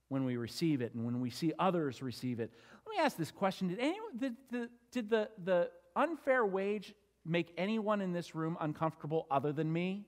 when 0.09 0.25
we 0.25 0.37
receive 0.37 0.81
it 0.81 0.94
and 0.94 1.05
when 1.05 1.20
we 1.20 1.31
see 1.31 1.53
others 1.59 2.03
receive 2.03 2.40
it? 2.40 2.53
Let 2.87 2.96
me 2.96 3.05
ask 3.05 3.16
this 3.16 3.31
question 3.31 3.68
Did, 3.68 3.79
anyone, 3.79 4.16
did, 4.16 4.37
the, 4.51 4.68
did 4.90 5.11
the, 5.11 5.29
the 5.44 5.70
unfair 5.96 6.44
wage 6.46 6.94
make 7.25 7.53
anyone 7.57 8.01
in 8.01 8.12
this 8.12 8.35
room 8.35 8.57
uncomfortable 8.61 9.27
other 9.31 9.53
than 9.53 9.72
me? 9.72 10.07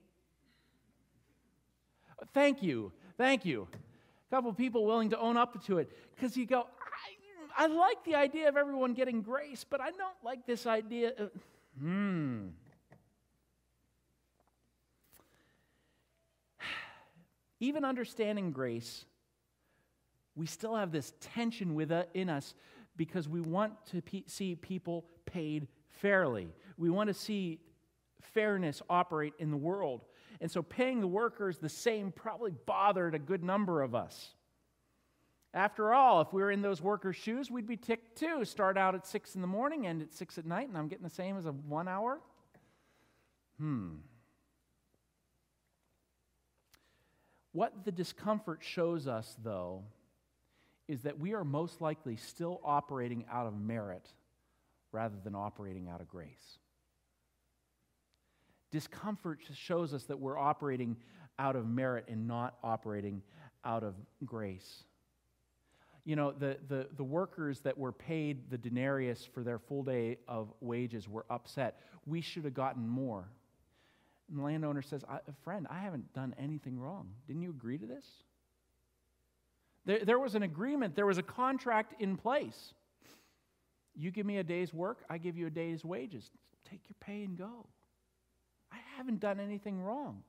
Thank 2.33 2.63
you. 2.63 2.91
Thank 3.17 3.45
you. 3.45 3.67
A 4.31 4.35
couple 4.35 4.51
people 4.53 4.85
willing 4.85 5.11
to 5.11 5.19
own 5.19 5.37
up 5.37 5.63
to 5.65 5.77
it 5.77 5.91
because 6.15 6.35
you 6.35 6.45
go, 6.45 6.67
I 7.57 7.67
like 7.67 8.03
the 8.03 8.15
idea 8.15 8.49
of 8.49 8.57
everyone 8.57 8.93
getting 8.93 9.21
grace, 9.21 9.65
but 9.67 9.79
I 9.81 9.91
don't 9.91 10.23
like 10.23 10.45
this 10.45 10.65
idea. 10.65 11.13
Hmm. 11.79 12.47
Even 17.59 17.85
understanding 17.85 18.51
grace, 18.51 19.05
we 20.35 20.45
still 20.45 20.75
have 20.75 20.91
this 20.91 21.13
tension 21.21 21.75
within 21.75 22.29
us 22.29 22.53
because 22.97 23.29
we 23.29 23.41
want 23.41 23.73
to 23.87 24.01
pe- 24.01 24.23
see 24.27 24.55
people 24.55 25.05
paid 25.25 25.67
fairly. 25.89 26.49
We 26.77 26.89
want 26.89 27.07
to 27.07 27.13
see 27.13 27.59
fairness 28.21 28.81
operate 28.89 29.33
in 29.39 29.51
the 29.51 29.57
world. 29.57 30.05
And 30.41 30.51
so 30.51 30.61
paying 30.61 30.99
the 30.99 31.07
workers 31.07 31.57
the 31.57 31.69
same 31.69 32.11
probably 32.11 32.51
bothered 32.65 33.15
a 33.15 33.19
good 33.19 33.43
number 33.43 33.81
of 33.81 33.95
us. 33.95 34.33
After 35.55 35.93
all, 35.93 36.19
if 36.19 36.33
we 36.33 36.41
were 36.41 36.51
in 36.51 36.61
those 36.61 36.81
workers' 36.81 37.15
shoes, 37.15 37.49
we'd 37.49 37.65
be 37.65 37.77
ticked 37.77 38.17
too. 38.17 38.43
Start 38.43 38.77
out 38.77 38.93
at 38.93 39.07
6 39.07 39.35
in 39.35 39.41
the 39.41 39.47
morning, 39.47 39.87
end 39.87 40.01
at 40.01 40.13
6 40.13 40.37
at 40.37 40.45
night, 40.45 40.67
and 40.67 40.77
I'm 40.77 40.89
getting 40.89 41.05
the 41.05 41.09
same 41.09 41.37
as 41.37 41.45
a 41.45 41.53
one 41.53 41.87
hour? 41.87 42.19
Hmm. 43.57 43.93
What 47.53 47.85
the 47.85 47.91
discomfort 47.93 48.59
shows 48.61 49.07
us, 49.07 49.37
though, 49.41 49.83
is 50.89 51.03
that 51.03 51.19
we 51.19 51.33
are 51.33 51.45
most 51.45 51.79
likely 51.79 52.17
still 52.17 52.59
operating 52.65 53.23
out 53.31 53.47
of 53.47 53.57
merit 53.57 54.11
rather 54.91 55.15
than 55.23 55.35
operating 55.35 55.87
out 55.87 56.01
of 56.01 56.09
grace. 56.09 56.59
Discomfort 58.71 59.39
shows 59.53 59.93
us 59.93 60.03
that 60.03 60.19
we're 60.19 60.37
operating 60.37 60.97
out 61.39 61.55
of 61.55 61.65
merit 61.65 62.05
and 62.09 62.27
not 62.27 62.57
operating 62.61 63.21
out 63.63 63.83
of 63.83 63.95
grace 64.25 64.83
you 66.05 66.15
know, 66.15 66.31
the, 66.31 66.57
the, 66.69 66.87
the 66.95 67.03
workers 67.03 67.59
that 67.61 67.77
were 67.77 67.91
paid 67.91 68.49
the 68.51 68.57
denarius 68.57 69.27
for 69.33 69.43
their 69.43 69.57
full 69.57 69.83
day 69.83 70.17
of 70.27 70.53
wages 70.61 71.09
were 71.09 71.25
upset. 71.31 71.81
We 72.05 72.21
should 72.21 72.45
have 72.45 72.53
gotten 72.53 72.87
more. 72.87 73.27
And 74.29 74.39
the 74.39 74.43
landowner 74.43 74.83
says, 74.83 75.03
Friend, 75.43 75.67
I 75.69 75.79
haven't 75.79 76.13
done 76.13 76.35
anything 76.39 76.79
wrong. 76.79 77.09
Didn't 77.27 77.41
you 77.41 77.49
agree 77.49 77.79
to 77.79 77.85
this? 77.85 78.05
There, 79.85 79.99
there 80.05 80.19
was 80.19 80.35
an 80.35 80.43
agreement, 80.43 80.95
there 80.95 81.05
was 81.05 81.17
a 81.17 81.23
contract 81.23 81.99
in 81.99 82.17
place. 82.17 82.73
You 83.95 84.11
give 84.11 84.25
me 84.25 84.37
a 84.37 84.43
day's 84.43 84.73
work, 84.73 85.05
I 85.09 85.17
give 85.17 85.37
you 85.37 85.47
a 85.47 85.51
day's 85.51 85.83
wages. 85.83 86.29
Take 86.69 86.81
your 86.87 86.95
pay 86.99 87.23
and 87.23 87.37
go. 87.37 87.67
I 88.71 88.77
haven't 88.97 89.19
done 89.19 89.39
anything 89.39 89.79
wrong. 89.79 90.23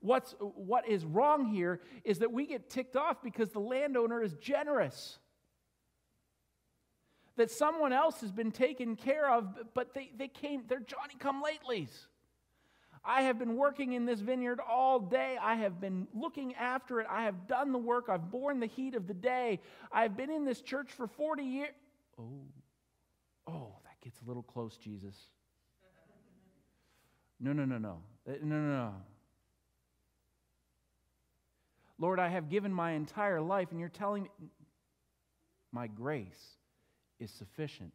What's, 0.00 0.34
what 0.38 0.88
is 0.88 1.04
wrong 1.04 1.46
here 1.46 1.80
is 2.04 2.18
that 2.20 2.32
we 2.32 2.46
get 2.46 2.70
ticked 2.70 2.96
off 2.96 3.22
because 3.22 3.50
the 3.50 3.60
landowner 3.60 4.22
is 4.22 4.34
generous. 4.34 5.18
That 7.36 7.50
someone 7.50 7.92
else 7.92 8.20
has 8.20 8.30
been 8.30 8.52
taken 8.52 8.96
care 8.96 9.30
of, 9.30 9.48
but 9.74 9.94
they, 9.94 10.10
they 10.16 10.28
came, 10.28 10.64
they're 10.68 10.80
Johnny 10.80 11.14
come 11.18 11.42
latelys. 11.42 11.90
I 13.04 13.22
have 13.22 13.38
been 13.38 13.56
working 13.56 13.92
in 13.92 14.06
this 14.06 14.20
vineyard 14.20 14.60
all 14.60 14.98
day. 14.98 15.36
I 15.40 15.56
have 15.56 15.80
been 15.80 16.08
looking 16.14 16.54
after 16.54 17.00
it. 17.00 17.06
I 17.10 17.24
have 17.24 17.46
done 17.46 17.72
the 17.72 17.78
work. 17.78 18.08
I've 18.08 18.30
borne 18.30 18.60
the 18.60 18.66
heat 18.66 18.94
of 18.94 19.06
the 19.06 19.14
day. 19.14 19.60
I've 19.92 20.16
been 20.16 20.30
in 20.30 20.46
this 20.46 20.62
church 20.62 20.90
for 20.90 21.06
40 21.06 21.42
years. 21.42 21.68
Oh, 22.18 22.46
oh, 23.46 23.72
that 23.84 24.00
gets 24.02 24.18
a 24.22 24.24
little 24.26 24.42
close, 24.42 24.78
Jesus. 24.78 25.14
No, 27.38 27.52
no, 27.52 27.66
no, 27.66 27.76
no. 27.76 27.98
Uh, 28.26 28.32
no, 28.42 28.56
no, 28.56 28.68
no. 28.68 28.94
Lord, 31.98 32.18
I 32.18 32.28
have 32.28 32.48
given 32.48 32.72
my 32.72 32.92
entire 32.92 33.40
life, 33.40 33.68
and 33.70 33.80
you're 33.80 33.88
telling 33.88 34.24
me 34.24 34.30
my 35.72 35.86
grace 35.86 36.56
is 37.20 37.30
sufficient. 37.30 37.92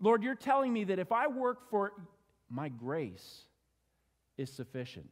Lord, 0.00 0.22
you're 0.22 0.34
telling 0.34 0.72
me 0.72 0.84
that 0.84 0.98
if 0.98 1.12
I 1.12 1.26
work 1.26 1.70
for 1.70 1.92
my 2.48 2.68
grace 2.68 3.42
is 4.36 4.50
sufficient. 4.50 5.10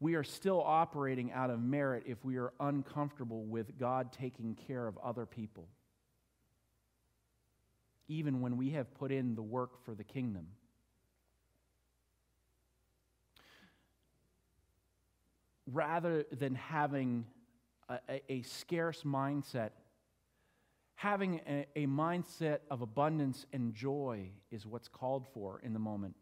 we 0.00 0.14
are 0.14 0.24
still 0.24 0.62
operating 0.64 1.30
out 1.30 1.50
of 1.50 1.60
merit 1.60 2.04
if 2.06 2.24
we 2.24 2.38
are 2.38 2.52
uncomfortable 2.58 3.44
with 3.44 3.78
God 3.78 4.12
taking 4.12 4.54
care 4.54 4.86
of 4.86 4.98
other 5.04 5.26
people, 5.26 5.68
even 8.08 8.40
when 8.40 8.56
we 8.56 8.70
have 8.70 8.92
put 8.94 9.12
in 9.12 9.34
the 9.34 9.42
work 9.42 9.84
for 9.84 9.94
the 9.94 10.02
kingdom. 10.02 10.46
Rather 15.72 16.24
than 16.32 16.54
having 16.54 17.26
a, 17.88 18.20
a, 18.28 18.42
scarce 18.42 19.02
mindset, 19.02 19.70
having 20.94 21.40
a, 21.46 21.66
a 21.76 21.86
mindset 21.86 22.58
of 22.70 22.82
abundance 22.82 23.46
and 23.52 23.74
joy 23.74 24.30
is 24.50 24.66
what's 24.66 24.88
called 24.88 25.26
for 25.32 25.60
in 25.62 25.72
the 25.72 25.78
moment. 25.78 26.14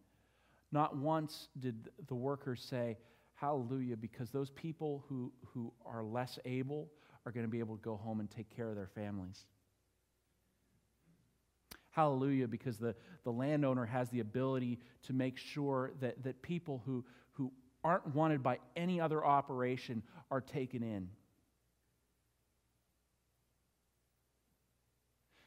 Not 0.72 0.96
once 0.96 1.48
did 1.58 1.88
the 2.06 2.14
workers 2.14 2.62
say, 2.62 2.98
Hallelujah, 3.34 3.96
because 3.96 4.30
those 4.30 4.50
people 4.50 5.04
who, 5.08 5.32
who 5.54 5.72
are 5.86 6.02
less 6.02 6.40
able 6.44 6.88
are 7.24 7.30
going 7.30 7.46
to 7.46 7.50
be 7.50 7.60
able 7.60 7.76
to 7.76 7.82
go 7.82 7.96
home 7.96 8.18
and 8.18 8.28
take 8.28 8.54
care 8.54 8.68
of 8.68 8.74
their 8.74 8.88
families. 8.88 9.46
Hallelujah, 11.90 12.48
because 12.48 12.78
the, 12.78 12.94
the 13.24 13.30
landowner 13.30 13.84
has 13.84 14.08
the 14.10 14.20
ability 14.20 14.78
to 15.02 15.12
make 15.12 15.36
sure 15.36 15.92
that, 16.00 16.22
that 16.24 16.42
people 16.42 16.82
who 16.84 17.04
aren't 17.84 18.14
wanted 18.14 18.42
by 18.42 18.58
any 18.76 19.00
other 19.00 19.24
operation 19.24 20.02
are 20.30 20.40
taken 20.40 20.82
in. 20.82 21.08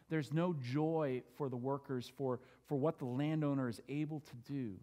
There's 0.10 0.34
no 0.34 0.54
joy 0.54 1.24
for 1.38 1.48
the 1.48 1.56
workers 1.56 2.12
for, 2.18 2.42
for 2.68 2.78
what 2.78 3.00
the 3.00 3.06
landowner 3.06 3.70
is 3.70 3.82
able 3.88 4.20
to 4.20 4.36
do. 4.52 4.74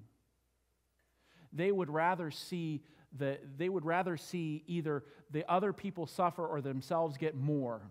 They 1.53 1.71
would 1.71 1.91
rather 1.91 2.31
see 2.31 2.83
that 3.19 3.59
they 3.59 3.69
would 3.69 3.85
rather 3.85 4.17
see 4.17 4.63
either 4.67 5.05
the 5.31 5.51
other 5.51 5.73
people 5.73 6.07
suffer 6.07 6.47
or 6.47 6.61
themselves 6.61 7.17
get 7.17 7.35
more. 7.35 7.83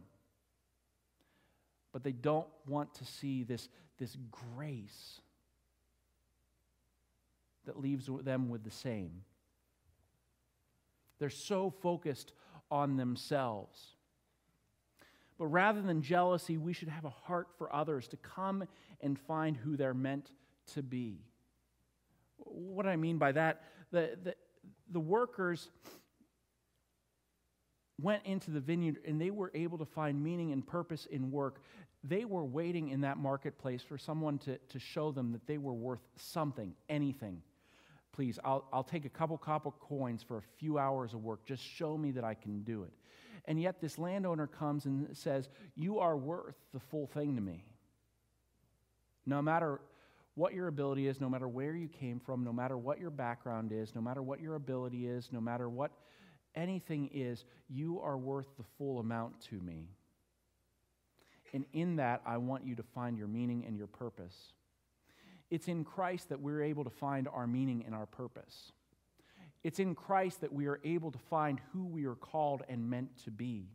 But 1.92 2.04
they 2.04 2.12
don't 2.12 2.48
want 2.68 2.94
to 2.96 3.06
see 3.06 3.44
this, 3.44 3.70
this 3.98 4.18
grace 4.32 5.22
that 7.66 7.80
leaves 7.80 8.10
them 8.24 8.50
with 8.50 8.64
the 8.64 8.72
same. 8.72 9.24
They're 11.20 11.30
so 11.30 11.70
focused 11.70 12.34
on 12.70 12.98
themselves. 12.98 13.96
But 15.38 15.48
rather 15.48 15.82
than 15.82 16.02
jealousy, 16.02 16.58
we 16.58 16.74
should 16.74 16.90
have 16.90 17.06
a 17.06 17.10
heart 17.10 17.48
for 17.58 17.74
others 17.74 18.08
to 18.10 18.18
come 18.18 18.64
and 19.02 19.20
find 19.20 19.56
who 19.56 19.78
they're 19.78 19.94
meant 19.94 20.32
to 20.74 20.82
be. 20.82 21.20
What 22.38 22.88
I 22.88 22.96
mean 22.96 23.18
by 23.18 23.32
that? 23.34 23.64
The, 23.92 24.18
the, 24.24 24.36
the 24.92 25.00
workers 25.00 25.70
went 28.02 28.26
into 28.26 28.52
the 28.52 28.60
vineyard 28.60 29.00
and 29.06 29.20
they 29.20 29.32
were 29.32 29.52
able 29.54 29.78
to 29.78 29.86
find 29.86 30.24
meaning 30.24 30.52
and 30.52 30.66
purpose 30.66 31.06
in 31.08 31.32
work. 31.32 31.62
They 32.04 32.26
were 32.26 32.46
waiting 32.46 32.90
in 32.90 33.02
that 33.02 33.18
marketplace 33.18 33.82
for 33.82 33.98
someone 33.98 34.38
to, 34.40 34.58
to 34.58 34.80
show 34.80 35.12
them 35.12 35.32
that 35.32 35.46
they 35.48 35.58
were 35.58 35.74
worth 35.74 36.02
something, 36.16 36.74
anything. 36.90 37.42
Please, 38.18 38.40
I'll, 38.44 38.66
I'll 38.74 38.84
take 38.84 39.06
a 39.06 39.10
couple 39.10 39.38
copper 39.38 39.70
coins 39.70 40.24
for 40.24 40.40
a 40.40 40.42
few 40.58 40.80
hours 40.80 41.14
of 41.14 41.24
work. 41.24 41.46
Just 41.46 41.62
show 41.62 41.96
me 41.96 42.10
that 42.14 42.24
I 42.24 42.34
can 42.34 42.64
do 42.64 42.82
it. 42.82 42.92
And 43.46 43.62
yet, 43.62 43.80
this 43.80 44.00
landowner 44.00 44.48
comes 44.48 44.86
and 44.86 45.16
says, 45.16 45.50
You 45.76 46.00
are 46.00 46.18
worth 46.18 46.56
the 46.74 46.80
full 46.80 47.06
thing 47.06 47.36
to 47.36 47.42
me. 47.44 47.64
No 49.28 49.40
matter 49.44 49.82
what 50.34 50.56
your 50.56 50.68
ability 50.68 51.06
is, 51.06 51.22
no 51.22 51.30
matter 51.30 51.48
where 51.48 51.76
you 51.76 51.88
came 51.88 52.20
from, 52.20 52.44
no 52.44 52.52
matter 52.52 52.76
what 52.76 53.00
your 53.00 53.12
background 53.12 53.72
is, 53.72 53.94
no 53.94 54.02
matter 54.02 54.24
what 54.24 54.42
your 54.42 54.56
ability 54.56 55.06
is, 55.06 55.30
no 55.32 55.40
matter 55.40 55.70
what 55.70 55.92
anything 56.56 57.12
is, 57.14 57.46
you 57.70 58.02
are 58.02 58.18
worth 58.18 58.48
the 58.58 58.66
full 58.80 58.98
amount 58.98 59.40
to 59.42 59.60
me. 59.60 59.90
And 61.54 61.66
in 61.72 61.98
that, 61.98 62.24
I 62.26 62.38
want 62.38 62.66
you 62.66 62.74
to 62.78 62.84
find 62.96 63.16
your 63.16 63.28
meaning 63.28 63.64
and 63.68 63.78
your 63.78 63.86
purpose. 63.86 64.54
It's 65.50 65.68
in 65.68 65.84
Christ 65.84 66.30
that 66.30 66.42
we're 66.42 66.64
able 66.64 66.84
to 66.84 66.90
find 66.90 67.28
our 67.28 67.48
meaning 67.48 67.84
and 67.86 67.96
our 67.96 68.06
purpose. 68.06 68.72
It's 69.64 69.80
in 69.80 69.96
Christ 69.96 70.42
that 70.42 70.54
we 70.54 70.68
are 70.68 70.80
able 70.84 71.12
to 71.12 71.18
find 71.18 71.60
who 71.74 71.86
we 71.86 72.06
are 72.06 72.16
called 72.16 72.64
and 72.70 72.90
meant 72.90 73.24
to 73.24 73.32
be. 73.32 73.70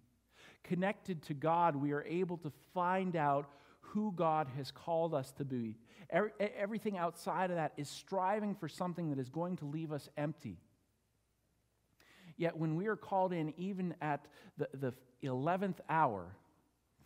Connected 0.65 1.23
to 1.25 1.35
God, 1.35 1.75
we 1.77 1.93
are 1.93 2.05
able 2.05 2.37
to 2.39 2.53
find 2.73 3.17
out 3.17 3.51
who 3.81 4.13
God 4.15 4.49
has 4.57 4.71
called 4.71 5.15
us 5.15 5.33
to 5.33 5.45
be. 5.45 5.77
Everything 6.59 6.97
outside 6.97 7.51
of 7.51 7.57
that 7.57 7.73
is 7.77 7.89
striving 7.89 8.55
for 8.55 8.69
something 8.69 9.11
that 9.11 9.19
is 9.19 9.29
going 9.29 9.57
to 9.57 9.67
leave 9.67 9.93
us 9.93 10.09
empty. 10.17 10.59
Yet 12.37 12.57
when 12.57 12.77
we 12.77 12.87
are 12.87 12.97
called 12.97 13.33
in, 13.33 13.53
even 13.59 13.95
at 14.01 14.27
the, 14.57 14.69
the 14.75 14.95
11th 15.25 15.77
hour, 15.89 16.35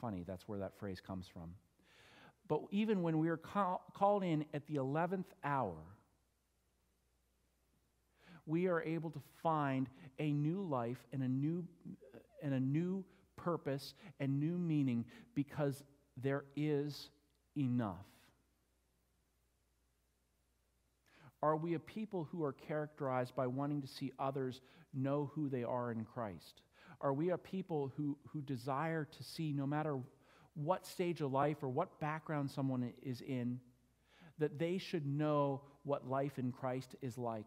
funny, 0.00 0.22
that's 0.26 0.46
where 0.46 0.60
that 0.60 0.78
phrase 0.78 1.00
comes 1.00 1.26
from. 1.26 1.54
But 2.48 2.62
even 2.70 3.02
when 3.02 3.18
we 3.18 3.28
are 3.28 3.36
call, 3.36 3.82
called 3.94 4.22
in 4.22 4.44
at 4.54 4.66
the 4.66 4.76
11th 4.76 5.24
hour, 5.42 5.76
we 8.46 8.68
are 8.68 8.82
able 8.82 9.10
to 9.10 9.20
find 9.42 9.88
a 10.18 10.32
new 10.32 10.62
life 10.62 11.04
and 11.12 11.22
a 11.22 11.28
new, 11.28 11.64
and 12.42 12.54
a 12.54 12.60
new 12.60 13.04
purpose 13.34 13.94
and 14.20 14.38
new 14.38 14.56
meaning 14.56 15.04
because 15.34 15.82
there 16.16 16.44
is 16.54 17.10
enough. 17.56 18.06
Are 21.42 21.56
we 21.56 21.74
a 21.74 21.78
people 21.78 22.28
who 22.30 22.42
are 22.44 22.52
characterized 22.52 23.36
by 23.36 23.46
wanting 23.46 23.82
to 23.82 23.88
see 23.88 24.12
others 24.18 24.60
know 24.94 25.30
who 25.34 25.48
they 25.48 25.64
are 25.64 25.90
in 25.90 26.04
Christ? 26.04 26.62
Are 27.00 27.12
we 27.12 27.30
a 27.30 27.38
people 27.38 27.92
who, 27.96 28.16
who 28.32 28.40
desire 28.40 29.04
to 29.04 29.22
see, 29.22 29.52
no 29.52 29.66
matter 29.66 29.98
what 30.56 30.86
stage 30.86 31.20
of 31.20 31.32
life 31.32 31.62
or 31.62 31.68
what 31.68 32.00
background 32.00 32.50
someone 32.50 32.92
is 33.02 33.20
in, 33.20 33.60
that 34.38 34.58
they 34.58 34.78
should 34.78 35.06
know 35.06 35.60
what 35.84 36.08
life 36.08 36.38
in 36.38 36.50
Christ 36.50 36.96
is 37.02 37.16
like? 37.16 37.46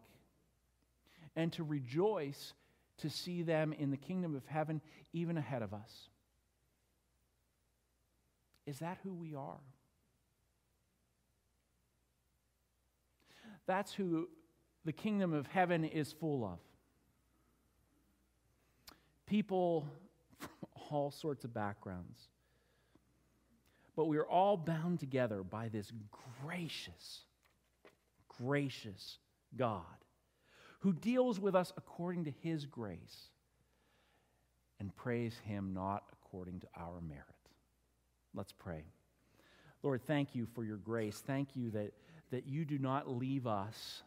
And 1.36 1.52
to 1.54 1.64
rejoice 1.64 2.54
to 2.98 3.10
see 3.10 3.42
them 3.42 3.72
in 3.72 3.90
the 3.90 3.96
kingdom 3.96 4.34
of 4.34 4.46
heaven 4.46 4.80
even 5.12 5.36
ahead 5.36 5.62
of 5.62 5.74
us. 5.74 6.08
Is 8.66 8.78
that 8.78 8.98
who 9.02 9.12
we 9.12 9.34
are? 9.34 9.60
That's 13.66 13.92
who 13.92 14.28
the 14.84 14.92
kingdom 14.92 15.32
of 15.32 15.46
heaven 15.46 15.84
is 15.84 16.12
full 16.12 16.44
of. 16.44 16.58
People 19.26 19.86
from 20.38 20.48
all 20.90 21.10
sorts 21.10 21.44
of 21.44 21.54
backgrounds. 21.54 22.28
But 24.00 24.06
we 24.06 24.16
are 24.16 24.26
all 24.26 24.56
bound 24.56 24.98
together 24.98 25.42
by 25.42 25.68
this 25.68 25.92
gracious, 26.42 27.20
gracious 28.40 29.18
God 29.54 29.84
who 30.78 30.94
deals 30.94 31.38
with 31.38 31.54
us 31.54 31.70
according 31.76 32.24
to 32.24 32.30
his 32.40 32.64
grace 32.64 33.28
and 34.78 34.96
praise 34.96 35.36
him 35.44 35.74
not 35.74 36.04
according 36.14 36.60
to 36.60 36.66
our 36.78 37.02
merit. 37.06 37.26
Let's 38.32 38.52
pray. 38.52 38.84
Lord, 39.82 40.00
thank 40.06 40.34
you 40.34 40.46
for 40.54 40.64
your 40.64 40.78
grace. 40.78 41.22
Thank 41.26 41.54
you 41.54 41.70
that, 41.72 41.92
that 42.30 42.48
you 42.48 42.64
do 42.64 42.78
not 42.78 43.06
leave 43.06 43.46
us 43.46 44.02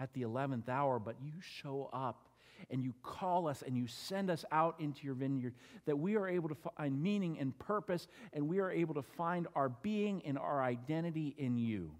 at 0.00 0.14
the 0.14 0.22
11th 0.22 0.70
hour, 0.70 0.98
but 0.98 1.16
you 1.22 1.34
show 1.42 1.90
up 1.92 2.27
and 2.70 2.82
you 2.82 2.94
call 3.02 3.48
us 3.48 3.62
and 3.66 3.76
you 3.76 3.86
send 3.86 4.30
us 4.30 4.44
out 4.52 4.76
into 4.78 5.04
your 5.04 5.14
vineyard, 5.14 5.54
that 5.86 5.98
we 5.98 6.16
are 6.16 6.28
able 6.28 6.48
to 6.48 6.56
find 6.76 7.02
meaning 7.02 7.38
and 7.38 7.58
purpose, 7.58 8.08
and 8.32 8.48
we 8.48 8.58
are 8.60 8.70
able 8.70 8.94
to 8.94 9.02
find 9.02 9.46
our 9.54 9.68
being 9.68 10.22
and 10.24 10.38
our 10.38 10.62
identity 10.62 11.34
in 11.38 11.56
you. 11.56 11.92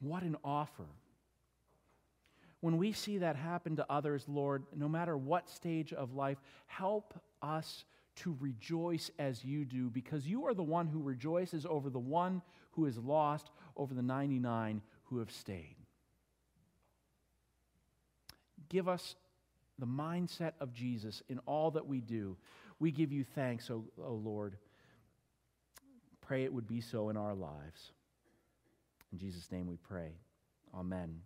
What 0.00 0.22
an 0.22 0.36
offer 0.44 0.86
when 2.64 2.78
we 2.78 2.92
see 2.92 3.18
that 3.18 3.36
happen 3.36 3.76
to 3.76 3.84
others, 3.92 4.24
Lord, 4.26 4.64
no 4.74 4.88
matter 4.88 5.18
what 5.18 5.50
stage 5.50 5.92
of 5.92 6.14
life, 6.14 6.38
help 6.64 7.12
us 7.42 7.84
to 8.16 8.34
rejoice 8.40 9.10
as 9.18 9.44
you 9.44 9.66
do, 9.66 9.90
because 9.90 10.26
you 10.26 10.46
are 10.46 10.54
the 10.54 10.62
one 10.62 10.86
who 10.86 11.02
rejoices 11.02 11.66
over 11.66 11.90
the 11.90 11.98
one 11.98 12.40
who 12.70 12.86
is 12.86 12.96
lost, 12.96 13.50
over 13.76 13.92
the 13.92 14.00
99 14.00 14.80
who 15.04 15.18
have 15.18 15.30
stayed. 15.30 15.76
Give 18.74 18.88
us 18.88 19.14
the 19.78 19.86
mindset 19.86 20.54
of 20.58 20.74
Jesus 20.74 21.22
in 21.28 21.38
all 21.46 21.70
that 21.70 21.86
we 21.86 22.00
do. 22.00 22.36
We 22.80 22.90
give 22.90 23.12
you 23.12 23.22
thanks, 23.22 23.70
O, 23.70 23.84
o 24.04 24.14
Lord. 24.14 24.56
Pray 26.20 26.42
it 26.42 26.52
would 26.52 26.66
be 26.66 26.80
so 26.80 27.08
in 27.08 27.16
our 27.16 27.36
lives. 27.36 27.92
In 29.12 29.18
Jesus' 29.20 29.52
name 29.52 29.68
we 29.68 29.76
pray. 29.76 30.10
Amen. 30.76 31.20